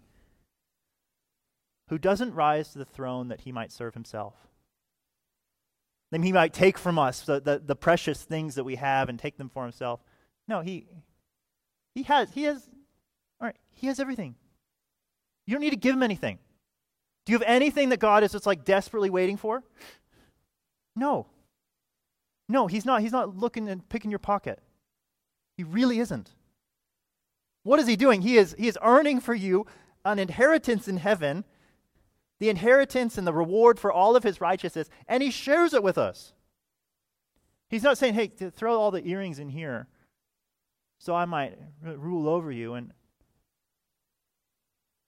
who 1.89 1.97
doesn't 1.97 2.33
rise 2.33 2.71
to 2.71 2.77
the 2.77 2.85
throne 2.85 3.27
that 3.27 3.41
he 3.41 3.51
might 3.51 3.71
serve 3.71 3.93
himself. 3.93 4.35
Then 6.11 6.23
he 6.23 6.31
might 6.31 6.53
take 6.53 6.77
from 6.77 6.97
us 6.97 7.21
the, 7.21 7.41
the, 7.41 7.61
the, 7.63 7.75
precious 7.75 8.23
things 8.23 8.55
that 8.55 8.63
we 8.63 8.75
have 8.75 9.09
and 9.09 9.19
take 9.19 9.37
them 9.37 9.49
for 9.49 9.63
himself. 9.63 10.01
No, 10.47 10.61
he, 10.61 10.87
he, 11.93 12.03
has, 12.03 12.31
he 12.31 12.43
has 12.43 12.69
all 13.41 13.47
right, 13.47 13.55
He 13.71 13.87
has 13.87 13.99
everything. 13.99 14.35
You 15.47 15.55
don't 15.55 15.61
need 15.61 15.71
to 15.71 15.75
give 15.75 15.95
Him 15.95 16.03
anything. 16.03 16.37
Do 17.25 17.31
you 17.31 17.37
have 17.37 17.47
anything 17.47 17.89
that 17.89 17.99
God 17.99 18.23
is 18.23 18.31
just 18.31 18.45
like 18.45 18.65
desperately 18.65 19.09
waiting 19.09 19.37
for? 19.37 19.63
No. 20.95 21.27
No, 22.49 22.67
He's 22.67 22.85
not. 22.85 23.01
He's 23.01 23.11
not 23.11 23.37
looking 23.37 23.69
and 23.69 23.87
picking 23.87 24.11
your 24.11 24.19
pocket. 24.19 24.59
He 25.57 25.63
really 25.63 25.99
isn't. 25.99 26.31
What 27.63 27.79
is 27.79 27.87
He 27.87 27.95
doing? 27.95 28.21
He 28.21 28.37
is, 28.37 28.55
he 28.57 28.67
is 28.67 28.77
earning 28.81 29.19
for 29.19 29.33
you 29.33 29.65
an 30.03 30.17
inheritance 30.17 30.87
in 30.87 30.97
heaven, 30.97 31.45
the 32.39 32.49
inheritance 32.49 33.17
and 33.17 33.27
the 33.27 33.33
reward 33.33 33.79
for 33.79 33.91
all 33.91 34.15
of 34.15 34.23
His 34.23 34.41
righteousness, 34.41 34.89
and 35.07 35.21
He 35.21 35.29
shares 35.31 35.73
it 35.73 35.83
with 35.83 35.97
us. 35.97 36.33
He's 37.69 37.83
not 37.83 37.97
saying, 37.97 38.15
hey, 38.15 38.27
throw 38.27 38.77
all 38.79 38.91
the 38.91 39.05
earrings 39.07 39.39
in 39.39 39.49
here 39.49 39.87
so 41.01 41.15
I 41.15 41.25
might 41.25 41.57
rule 41.83 42.29
over 42.29 42.51
you. 42.51 42.75
And 42.75 42.93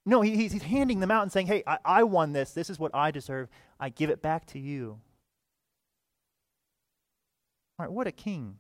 no, 0.06 0.22
he, 0.22 0.36
he's, 0.36 0.52
he's 0.52 0.64
handing 0.64 1.00
them 1.00 1.12
out 1.12 1.24
and 1.24 1.32
saying, 1.32 1.48
hey, 1.48 1.64
I, 1.66 1.78
I 1.86 2.04
won 2.04 2.34
this. 2.34 2.52
This 2.52 2.70
is 2.70 2.78
what 2.78 2.94
I 2.94 3.12
deserve. 3.12 3.50
I 3.80 3.90
give 3.90 4.10
it 4.10 4.22
back 4.22 4.46
to 4.48 4.60
you. 4.60 5.00
All 7.80 7.86
right, 7.86 7.92
what 7.92 8.08
a 8.08 8.12
king. 8.12 8.58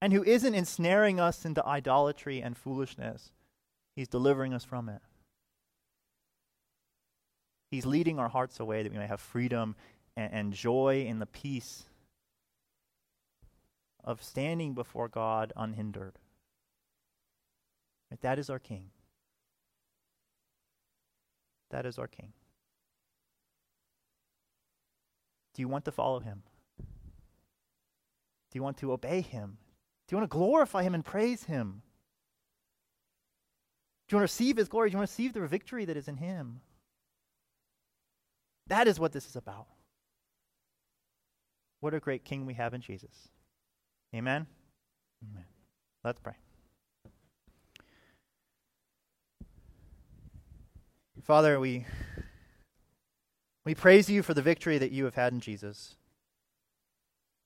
And 0.00 0.12
who 0.12 0.22
isn't 0.22 0.54
ensnaring 0.54 1.18
us 1.18 1.44
into 1.44 1.64
idolatry 1.66 2.40
and 2.40 2.56
foolishness, 2.56 3.32
he's 3.96 4.08
delivering 4.08 4.54
us 4.54 4.64
from 4.64 4.88
it. 4.88 5.00
He's 7.70 7.86
leading 7.86 8.18
our 8.18 8.28
hearts 8.28 8.60
away 8.60 8.82
that 8.82 8.92
we 8.92 8.98
may 8.98 9.06
have 9.06 9.20
freedom 9.20 9.74
and, 10.16 10.32
and 10.32 10.52
joy 10.52 11.04
in 11.08 11.18
the 11.18 11.26
peace 11.26 11.84
of 14.04 14.22
standing 14.22 14.72
before 14.72 15.08
God 15.08 15.52
unhindered. 15.56 16.18
Right? 18.10 18.20
That 18.22 18.38
is 18.38 18.50
our 18.50 18.58
King. 18.58 18.90
That 21.70 21.86
is 21.86 21.98
our 21.98 22.06
King. 22.06 22.32
Do 25.54 25.62
you 25.62 25.68
want 25.68 25.84
to 25.86 25.92
follow 25.92 26.20
him? 26.20 26.42
Do 26.78 28.58
you 28.58 28.62
want 28.62 28.76
to 28.78 28.92
obey 28.92 29.20
him? 29.22 29.58
Do 30.06 30.14
you 30.14 30.18
want 30.18 30.30
to 30.30 30.36
glorify 30.36 30.82
him 30.82 30.94
and 30.94 31.04
praise 31.04 31.44
him? 31.44 31.82
Do 34.06 34.14
you 34.14 34.18
want 34.18 34.28
to 34.28 34.32
receive 34.32 34.56
his 34.56 34.68
glory? 34.68 34.90
Do 34.90 34.94
you 34.94 34.98
want 34.98 35.08
to 35.08 35.12
receive 35.12 35.32
the 35.32 35.46
victory 35.46 35.84
that 35.86 35.96
is 35.96 36.06
in 36.06 36.16
him? 36.16 36.60
That 38.68 38.86
is 38.86 39.00
what 39.00 39.12
this 39.12 39.26
is 39.26 39.36
about. 39.36 39.66
What 41.80 41.94
a 41.94 42.00
great 42.00 42.24
king 42.24 42.46
we 42.46 42.54
have 42.54 42.74
in 42.74 42.80
Jesus. 42.80 43.28
Amen? 44.14 44.46
Amen. 45.22 45.44
Let's 46.04 46.20
pray. 46.20 46.34
Father, 51.26 51.58
we, 51.58 51.84
we 53.64 53.74
praise 53.74 54.08
you 54.08 54.22
for 54.22 54.32
the 54.32 54.42
victory 54.42 54.78
that 54.78 54.92
you 54.92 55.06
have 55.06 55.16
had 55.16 55.32
in 55.32 55.40
Jesus. 55.40 55.96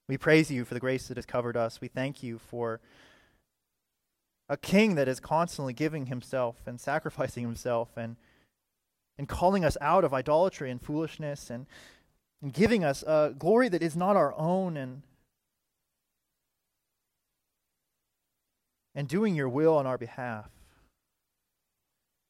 We 0.06 0.18
praise 0.18 0.50
you 0.50 0.66
for 0.66 0.74
the 0.74 0.80
grace 0.80 1.08
that 1.08 1.16
has 1.16 1.24
covered 1.24 1.56
us. 1.56 1.80
We 1.80 1.88
thank 1.88 2.22
you 2.22 2.38
for 2.38 2.82
a 4.50 4.58
king 4.58 4.96
that 4.96 5.08
is 5.08 5.18
constantly 5.18 5.72
giving 5.72 6.06
himself 6.06 6.56
and 6.66 6.78
sacrificing 6.78 7.42
himself 7.42 7.96
and, 7.96 8.16
and 9.16 9.26
calling 9.26 9.64
us 9.64 9.78
out 9.80 10.04
of 10.04 10.12
idolatry 10.12 10.70
and 10.70 10.82
foolishness 10.82 11.48
and, 11.48 11.64
and 12.42 12.52
giving 12.52 12.84
us 12.84 13.02
a 13.04 13.34
glory 13.38 13.70
that 13.70 13.82
is 13.82 13.96
not 13.96 14.14
our 14.14 14.34
own 14.36 14.76
and, 14.76 15.00
and 18.94 19.08
doing 19.08 19.34
your 19.34 19.48
will 19.48 19.74
on 19.74 19.86
our 19.86 19.96
behalf 19.96 20.50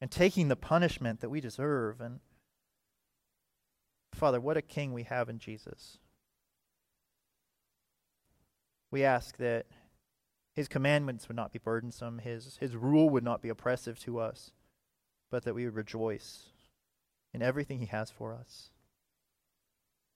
and 0.01 0.11
taking 0.11 0.49
the 0.49 0.57
punishment 0.57 1.21
that 1.21 1.31
we 1.31 1.41
deserve. 1.41 2.01
And 2.01 2.21
Father, 4.15 4.41
what 4.41 4.57
a 4.57 4.63
king 4.63 4.93
we 4.93 5.05
have 5.05 5.29
in 5.29 5.39
Jesus. 5.39 5.99
We 8.91 9.05
ask 9.05 9.37
that 9.37 9.67
his 10.53 10.69
commandments 10.69 11.29
would 11.29 11.37
not 11.37 11.53
be 11.53 11.59
burdensome, 11.59 12.19
his, 12.19 12.57
his 12.59 12.75
rule 12.75 13.09
would 13.11 13.23
not 13.25 13.41
be 13.41 13.49
oppressive 13.49 13.99
to 14.01 14.19
us, 14.19 14.51
but 15.31 15.45
that 15.45 15.55
we 15.55 15.65
would 15.65 15.77
rejoice 15.77 16.47
in 17.33 17.43
everything 17.43 17.79
he 17.79 17.87
has 17.87 18.11
for 18.11 18.35
us. 18.35 18.71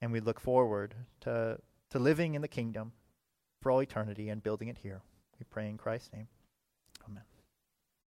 And 0.01 0.11
we 0.13 0.21
look 0.21 0.41
forward 0.41 0.95
to, 1.21 1.59
to 1.91 1.99
living 1.99 2.35
in 2.35 2.43
the 2.43 2.49
kingdom 2.49 2.93
for 3.63 3.71
all 3.71 3.81
eternity 3.81 4.29
and 4.29 4.43
building 4.43 4.69
it 4.69 4.79
here. 4.83 5.03
We 5.39 5.47
pray 5.49 5.69
in 5.69 5.79
Christ's 5.79 6.13
name. 6.13 6.29